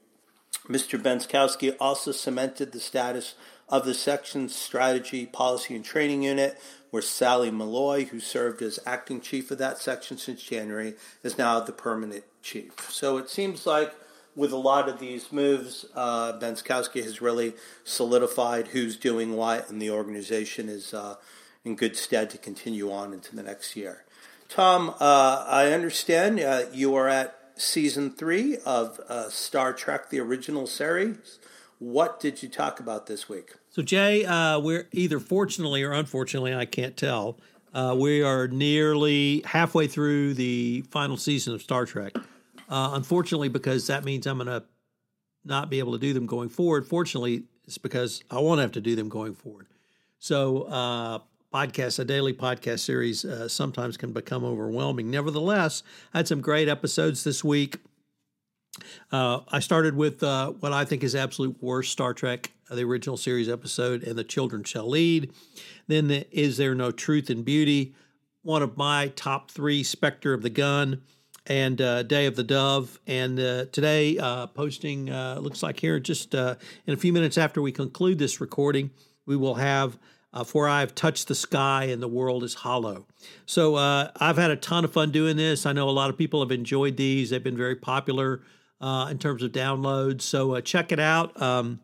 Mr. 0.68 0.96
Benczkowski 0.96 1.74
also 1.80 2.12
cemented 2.12 2.70
the 2.70 2.78
status 2.78 3.34
of 3.68 3.84
the 3.84 3.94
section's 3.94 4.54
strategy, 4.54 5.26
policy, 5.26 5.74
and 5.74 5.84
training 5.84 6.22
unit, 6.22 6.56
where 6.90 7.02
Sally 7.02 7.50
Molloy, 7.50 8.04
who 8.04 8.20
served 8.20 8.62
as 8.62 8.78
acting 8.86 9.20
chief 9.20 9.50
of 9.50 9.58
that 9.58 9.78
section 9.78 10.16
since 10.16 10.40
January, 10.40 10.94
is 11.24 11.36
now 11.36 11.58
the 11.58 11.72
permanent 11.72 12.22
chief. 12.40 12.92
So 12.92 13.16
it 13.16 13.28
seems 13.28 13.66
like 13.66 13.92
with 14.36 14.52
a 14.52 14.56
lot 14.56 14.88
of 14.88 15.00
these 15.00 15.32
moves, 15.32 15.84
uh, 15.96 16.38
Benczkowski 16.38 17.02
has 17.02 17.20
really 17.20 17.54
solidified 17.82 18.68
who's 18.68 18.96
doing 18.96 19.34
what, 19.34 19.68
and 19.68 19.82
the 19.82 19.90
organization 19.90 20.68
is 20.68 20.94
uh, 20.94 21.16
in 21.64 21.74
good 21.74 21.96
stead 21.96 22.30
to 22.30 22.38
continue 22.38 22.92
on 22.92 23.12
into 23.12 23.34
the 23.34 23.42
next 23.42 23.74
year. 23.74 24.04
Tom, 24.50 24.92
uh, 24.98 25.44
I 25.46 25.70
understand 25.70 26.40
uh, 26.40 26.64
you 26.72 26.96
are 26.96 27.08
at 27.08 27.38
season 27.54 28.10
three 28.10 28.56
of 28.66 28.98
uh, 29.08 29.30
Star 29.30 29.72
Trek, 29.72 30.10
the 30.10 30.18
original 30.18 30.66
series. 30.66 31.38
What 31.78 32.18
did 32.18 32.42
you 32.42 32.48
talk 32.48 32.80
about 32.80 33.06
this 33.06 33.28
week? 33.28 33.54
So, 33.70 33.80
Jay, 33.80 34.24
uh, 34.24 34.58
we're 34.58 34.88
either 34.90 35.20
fortunately 35.20 35.84
or 35.84 35.92
unfortunately, 35.92 36.52
I 36.52 36.64
can't 36.64 36.96
tell. 36.96 37.38
Uh, 37.72 37.94
we 37.96 38.24
are 38.24 38.48
nearly 38.48 39.42
halfway 39.44 39.86
through 39.86 40.34
the 40.34 40.84
final 40.90 41.16
season 41.16 41.54
of 41.54 41.62
Star 41.62 41.86
Trek. 41.86 42.16
Uh, 42.68 42.90
unfortunately, 42.94 43.48
because 43.48 43.86
that 43.86 44.04
means 44.04 44.26
I'm 44.26 44.38
going 44.38 44.48
to 44.48 44.64
not 45.44 45.70
be 45.70 45.78
able 45.78 45.92
to 45.92 45.98
do 45.98 46.12
them 46.12 46.26
going 46.26 46.48
forward. 46.48 46.84
Fortunately, 46.88 47.44
it's 47.66 47.78
because 47.78 48.24
I 48.28 48.40
won't 48.40 48.60
have 48.60 48.72
to 48.72 48.80
do 48.80 48.96
them 48.96 49.08
going 49.08 49.34
forward. 49.34 49.68
So, 50.18 50.62
uh, 50.64 51.20
podcast, 51.52 51.98
a 51.98 52.04
daily 52.04 52.32
podcast 52.32 52.80
series, 52.80 53.24
uh, 53.24 53.48
sometimes 53.48 53.96
can 53.96 54.12
become 54.12 54.44
overwhelming. 54.44 55.10
Nevertheless, 55.10 55.82
I 56.14 56.18
had 56.18 56.28
some 56.28 56.40
great 56.40 56.68
episodes 56.68 57.24
this 57.24 57.42
week. 57.42 57.78
Uh, 59.10 59.40
I 59.48 59.58
started 59.58 59.96
with 59.96 60.22
uh, 60.22 60.52
what 60.52 60.72
I 60.72 60.84
think 60.84 61.02
is 61.02 61.14
absolute 61.14 61.56
worst 61.60 61.90
Star 61.90 62.14
Trek, 62.14 62.52
uh, 62.70 62.76
the 62.76 62.84
original 62.84 63.16
series 63.16 63.48
episode, 63.48 64.04
and 64.04 64.16
the 64.16 64.24
children 64.24 64.62
shall 64.62 64.88
lead. 64.88 65.32
Then 65.88 66.08
the, 66.08 66.26
is 66.30 66.56
there 66.56 66.74
no 66.74 66.90
truth 66.92 67.30
in 67.30 67.42
beauty? 67.42 67.94
One 68.42 68.62
of 68.62 68.76
my 68.76 69.08
top 69.16 69.50
three, 69.50 69.82
Spectre 69.82 70.32
of 70.32 70.42
the 70.42 70.50
Gun, 70.50 71.02
and 71.46 71.80
uh, 71.80 72.04
Day 72.04 72.26
of 72.26 72.36
the 72.36 72.44
Dove. 72.44 73.00
And 73.06 73.40
uh, 73.40 73.64
today, 73.66 74.16
uh, 74.18 74.46
posting 74.46 75.06
looks 75.06 75.62
like 75.62 75.80
here, 75.80 75.98
just 75.98 76.32
in 76.32 76.56
a 76.86 76.96
few 76.96 77.12
minutes 77.12 77.36
after 77.36 77.60
we 77.60 77.72
conclude 77.72 78.18
this 78.18 78.40
recording, 78.40 78.90
we 79.26 79.36
will 79.36 79.56
have. 79.56 79.98
For 80.46 80.68
I 80.68 80.80
have 80.80 80.94
touched 80.94 81.28
the 81.28 81.34
sky 81.34 81.84
and 81.84 82.02
the 82.02 82.08
world 82.08 82.44
is 82.44 82.54
hollow. 82.54 83.06
So 83.46 83.76
I've 83.76 84.38
had 84.38 84.50
a 84.50 84.56
ton 84.56 84.84
of 84.84 84.92
fun 84.92 85.10
doing 85.10 85.36
this. 85.36 85.66
I 85.66 85.72
know 85.72 85.88
a 85.88 85.90
lot 85.90 86.10
of 86.10 86.16
people 86.16 86.40
have 86.40 86.52
enjoyed 86.52 86.96
these. 86.96 87.30
They've 87.30 87.42
been 87.42 87.56
very 87.56 87.76
popular 87.76 88.42
uh, 88.80 89.08
in 89.10 89.18
terms 89.18 89.42
of 89.42 89.52
downloads. 89.52 90.22
So 90.22 90.54
uh, 90.54 90.60
check 90.60 90.92
it 90.92 91.00
out. 91.00 91.40
Um, 91.40 91.80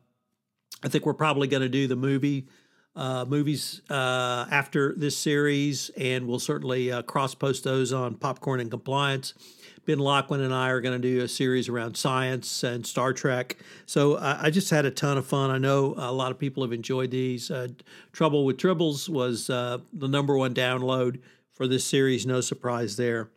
I 0.82 0.88
think 0.88 1.06
we're 1.06 1.14
probably 1.14 1.48
going 1.48 1.62
to 1.62 1.68
do 1.68 1.86
the 1.86 1.96
movie 1.96 2.48
uh, 2.94 3.26
movies 3.26 3.82
uh, 3.90 4.46
after 4.50 4.94
this 4.96 5.16
series, 5.18 5.90
and 5.98 6.26
we'll 6.26 6.38
certainly 6.38 6.90
uh, 6.90 7.02
cross 7.02 7.34
post 7.34 7.62
those 7.64 7.92
on 7.92 8.14
Popcorn 8.14 8.58
and 8.58 8.70
Compliance. 8.70 9.34
Ben 9.86 9.98
Lockwin 9.98 10.40
and 10.40 10.52
I 10.52 10.70
are 10.70 10.80
going 10.80 11.00
to 11.00 11.08
do 11.08 11.22
a 11.22 11.28
series 11.28 11.68
around 11.68 11.96
science 11.96 12.62
and 12.64 12.86
Star 12.86 13.12
Trek. 13.12 13.56
So 13.86 14.18
I, 14.18 14.46
I, 14.46 14.50
just 14.50 14.70
had 14.70 14.84
a 14.84 14.90
ton 14.90 15.16
of 15.16 15.26
fun. 15.26 15.50
I 15.50 15.58
know 15.58 15.94
a 15.96 16.12
lot 16.12 16.32
of 16.32 16.38
people 16.38 16.62
have 16.64 16.72
enjoyed 16.72 17.12
these. 17.12 17.50
Uh, 17.50 17.68
Trouble 18.12 18.44
with 18.44 18.56
Tribbles 18.56 19.08
was 19.08 19.46
the 19.46 19.80
number 19.92 20.36
one 20.36 20.54
download 20.54 21.20
for 21.54 21.66
this 21.66 21.84
series. 21.84 22.26
No 22.26 22.40
surprise 22.40 22.96
there. 22.96 23.30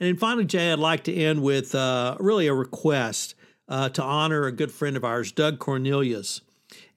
And 0.00 0.08
then 0.08 0.16
finally, 0.16 0.46
Jay, 0.46 0.72
I'd 0.72 0.78
like 0.78 1.04
to 1.04 1.14
end 1.14 1.42
with 1.42 1.74
uh, 1.74 2.16
really 2.18 2.46
a 2.46 2.54
request 2.54 3.34
uh, 3.68 3.88
to 3.90 4.02
honor 4.02 4.46
a 4.46 4.52
good 4.52 4.72
friend 4.72 4.96
of 4.96 5.04
ours, 5.04 5.30
Doug 5.30 5.58
Cornelius. 5.58 6.40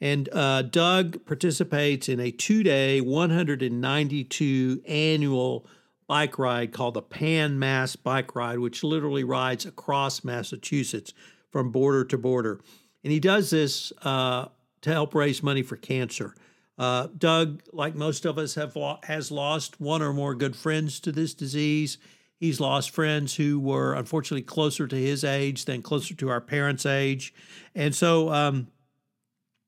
And 0.01 0.29
uh, 0.31 0.63
Doug 0.63 1.25
participates 1.25 2.09
in 2.09 2.19
a 2.19 2.31
two 2.31 2.63
day, 2.63 3.01
192 3.01 4.81
annual 4.87 5.67
bike 6.07 6.37
ride 6.37 6.71
called 6.71 6.93
the 6.93 7.01
Pan 7.01 7.57
Mass 7.59 7.95
Bike 7.95 8.35
Ride, 8.35 8.59
which 8.59 8.83
literally 8.83 9.23
rides 9.23 9.65
across 9.65 10.23
Massachusetts 10.23 11.13
from 11.51 11.71
border 11.71 12.03
to 12.05 12.17
border. 12.17 12.61
And 13.03 13.11
he 13.11 13.19
does 13.19 13.49
this 13.49 13.93
uh, 14.03 14.47
to 14.81 14.91
help 14.91 15.15
raise 15.15 15.41
money 15.41 15.63
for 15.63 15.75
cancer. 15.75 16.35
Uh, 16.77 17.07
Doug, 17.17 17.61
like 17.71 17.95
most 17.95 18.25
of 18.25 18.37
us, 18.37 18.55
have 18.55 18.75
lo- 18.75 18.99
has 19.03 19.31
lost 19.31 19.79
one 19.79 20.01
or 20.01 20.13
more 20.13 20.35
good 20.35 20.55
friends 20.55 20.99
to 21.01 21.11
this 21.11 21.33
disease. 21.33 21.97
He's 22.37 22.59
lost 22.59 22.91
friends 22.91 23.35
who 23.35 23.59
were 23.59 23.93
unfortunately 23.93 24.41
closer 24.41 24.87
to 24.87 24.95
his 24.95 25.23
age 25.23 25.65
than 25.65 25.81
closer 25.81 26.13
to 26.15 26.29
our 26.29 26.41
parents' 26.41 26.85
age. 26.85 27.33
And 27.73 27.95
so, 27.95 28.29
um, 28.29 28.67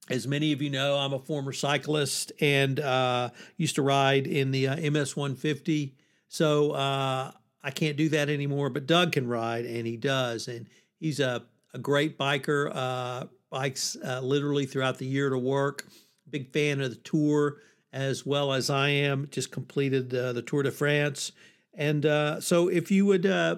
as 0.10 0.28
many 0.28 0.52
of 0.52 0.62
you 0.62 0.69
know, 0.69 0.97
I'm 0.97 1.13
a 1.13 1.19
former 1.19 1.54
cyclist 1.54 2.32
and 2.41 2.80
uh, 2.80 3.30
used 3.56 3.76
to 3.76 3.82
ride 3.82 4.28
in 4.28 4.52
the 4.52 4.67
uh, 4.67 4.91
MS 4.91 5.15
150. 5.15 5.95
So 6.28 6.72
uh, 6.72 7.32
I 7.63 7.72
can't 7.72 7.98
do 7.98 8.10
that 8.10 8.30
anymore, 8.30 8.70
but 8.70 8.86
Doug 8.86 9.13
can 9.13 9.28
ride, 9.28 9.66
and 9.66 9.88
he 9.88 9.98
does. 9.98 10.48
And 10.48 10.68
he's 11.00 11.20
a, 11.20 11.44
a 11.74 11.80
great 11.80 12.18
biker, 12.18 12.72
uh, 12.74 13.26
bikes 13.50 13.96
uh, 14.06 14.22
literally 14.22 14.66
throughout 14.66 14.98
the 14.98 15.06
year 15.06 15.30
to 15.30 15.38
work. 15.38 15.86
Big 16.30 16.52
fan 16.52 16.82
of 16.82 16.90
the 16.90 16.98
tour 16.98 17.58
as 17.94 18.26
well 18.26 18.52
as 18.52 18.70
I 18.70 18.90
am. 18.90 19.28
Just 19.32 19.52
completed 19.52 20.10
the 20.10 20.42
Tour 20.42 20.63
de 20.63 20.72
France 20.72 21.32
and 21.78 22.06
uh, 22.08 22.42
so, 22.42 22.68
if 22.70 22.90
you 22.90 23.06
would, 23.06 23.26
uh, 23.28 23.58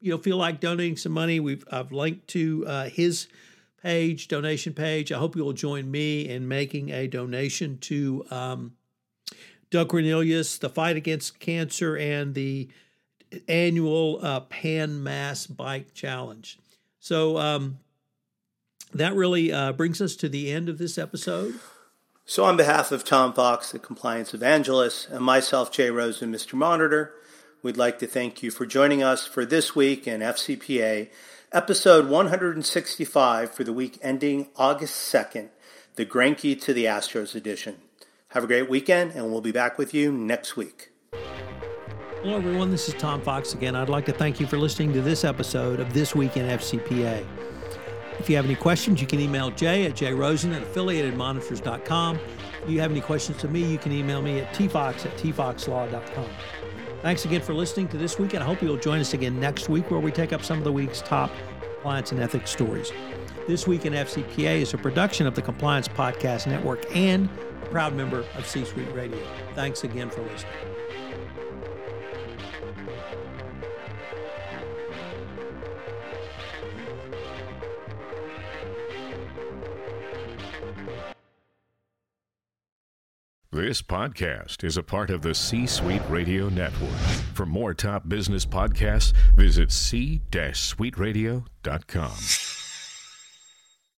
you 0.00 0.10
know, 0.10 0.18
feel 0.18 0.36
like 0.36 0.58
donating 0.60 0.96
some 0.96 1.12
money, 1.12 1.38
we've 1.38 1.64
I've 1.70 1.92
linked 1.92 2.26
to 2.28 2.64
uh, 2.66 2.88
his 2.88 3.28
page, 3.80 4.26
donation 4.26 4.74
page. 4.74 5.12
I 5.12 5.18
hope 5.18 5.36
you 5.36 5.44
will 5.44 5.52
join 5.52 5.88
me 5.88 6.28
in 6.28 6.48
making 6.48 6.90
a 6.90 7.06
donation 7.06 7.78
to 7.78 8.26
um, 8.32 8.75
Doug 9.70 9.88
Cornelius, 9.88 10.58
the 10.58 10.68
fight 10.68 10.96
against 10.96 11.40
cancer, 11.40 11.96
and 11.96 12.34
the 12.34 12.68
annual 13.48 14.20
uh, 14.22 14.40
Pan 14.40 15.02
Mass 15.02 15.46
Bike 15.46 15.92
Challenge. 15.94 16.58
So 17.00 17.38
um, 17.38 17.78
that 18.92 19.14
really 19.14 19.52
uh, 19.52 19.72
brings 19.72 20.00
us 20.00 20.16
to 20.16 20.28
the 20.28 20.50
end 20.50 20.68
of 20.68 20.78
this 20.78 20.98
episode. 20.98 21.54
So, 22.28 22.44
on 22.44 22.56
behalf 22.56 22.90
of 22.90 23.04
Tom 23.04 23.32
Fox, 23.32 23.70
the 23.70 23.78
compliance 23.78 24.34
evangelist, 24.34 25.08
and 25.10 25.24
myself, 25.24 25.70
Jay 25.70 25.90
Rose, 25.90 26.20
and 26.20 26.34
Mr. 26.34 26.54
Monitor, 26.54 27.14
we'd 27.62 27.76
like 27.76 28.00
to 28.00 28.06
thank 28.08 28.42
you 28.42 28.50
for 28.50 28.66
joining 28.66 29.00
us 29.00 29.28
for 29.28 29.44
this 29.44 29.76
week 29.76 30.08
in 30.08 30.22
FCPA, 30.22 31.08
episode 31.52 32.08
165 32.08 33.52
for 33.52 33.62
the 33.62 33.72
week 33.72 34.00
ending 34.02 34.48
August 34.56 35.12
2nd, 35.14 35.50
the 35.94 36.04
Greinke 36.04 36.60
to 36.60 36.74
the 36.74 36.86
Astros 36.86 37.36
edition. 37.36 37.76
Have 38.36 38.44
a 38.44 38.48
great 38.48 38.68
weekend, 38.68 39.12
and 39.12 39.32
we'll 39.32 39.40
be 39.40 39.50
back 39.50 39.78
with 39.78 39.94
you 39.94 40.12
next 40.12 40.58
week. 40.58 40.90
Hello, 42.20 42.36
everyone. 42.36 42.70
This 42.70 42.86
is 42.86 42.92
Tom 42.92 43.22
Fox 43.22 43.54
again. 43.54 43.74
I'd 43.74 43.88
like 43.88 44.04
to 44.04 44.12
thank 44.12 44.38
you 44.38 44.46
for 44.46 44.58
listening 44.58 44.92
to 44.92 45.00
this 45.00 45.24
episode 45.24 45.80
of 45.80 45.94
This 45.94 46.14
Week 46.14 46.36
in 46.36 46.44
FCPA. 46.44 47.26
If 48.18 48.28
you 48.28 48.36
have 48.36 48.44
any 48.44 48.54
questions, 48.54 49.00
you 49.00 49.06
can 49.06 49.20
email 49.20 49.50
Jay 49.52 49.86
at 49.86 49.94
jrosen 49.94 50.54
at 50.54 50.62
affiliatedmonitors.com. 50.64 52.20
If 52.62 52.68
you 52.68 52.78
have 52.78 52.90
any 52.90 53.00
questions 53.00 53.38
to 53.38 53.48
me, 53.48 53.64
you 53.64 53.78
can 53.78 53.92
email 53.92 54.20
me 54.20 54.40
at 54.40 54.52
tfox 54.52 55.06
at 55.06 55.16
tfoxlaw.com. 55.16 56.28
Thanks 57.00 57.24
again 57.24 57.40
for 57.40 57.54
listening 57.54 57.88
to 57.88 57.96
this 57.96 58.18
week, 58.18 58.34
and 58.34 58.42
I 58.42 58.46
hope 58.46 58.60
you'll 58.60 58.76
join 58.76 59.00
us 59.00 59.14
again 59.14 59.40
next 59.40 59.70
week 59.70 59.90
where 59.90 60.00
we 60.00 60.12
take 60.12 60.34
up 60.34 60.44
some 60.44 60.58
of 60.58 60.64
the 60.64 60.72
week's 60.72 61.00
top 61.00 61.30
compliance 61.86 62.12
and 62.12 62.20
ethics 62.20 62.50
stories. 62.50 62.92
This 63.46 63.66
Week 63.66 63.86
in 63.86 63.92
FCPA 63.92 64.62
is 64.62 64.74
a 64.74 64.78
production 64.78 65.26
of 65.26 65.34
the 65.36 65.42
Compliance 65.42 65.86
Podcast 65.86 66.48
Network 66.48 66.84
and 66.96 67.28
a 67.62 67.66
proud 67.66 67.94
member 67.94 68.24
of 68.36 68.44
C 68.44 68.64
Suite 68.64 68.92
Radio. 68.92 69.24
Thanks 69.54 69.84
again 69.84 70.10
for 70.10 70.22
listening. 70.22 70.52
This 83.52 83.80
podcast 83.80 84.64
is 84.64 84.76
a 84.76 84.82
part 84.82 85.10
of 85.10 85.22
the 85.22 85.34
C 85.34 85.66
Suite 85.66 86.02
Radio 86.08 86.48
Network. 86.48 86.90
For 87.32 87.46
more 87.46 87.74
top 87.74 88.08
business 88.08 88.44
podcasts, 88.44 89.12
visit 89.36 89.70
c-suiteradio.com. 89.70 92.65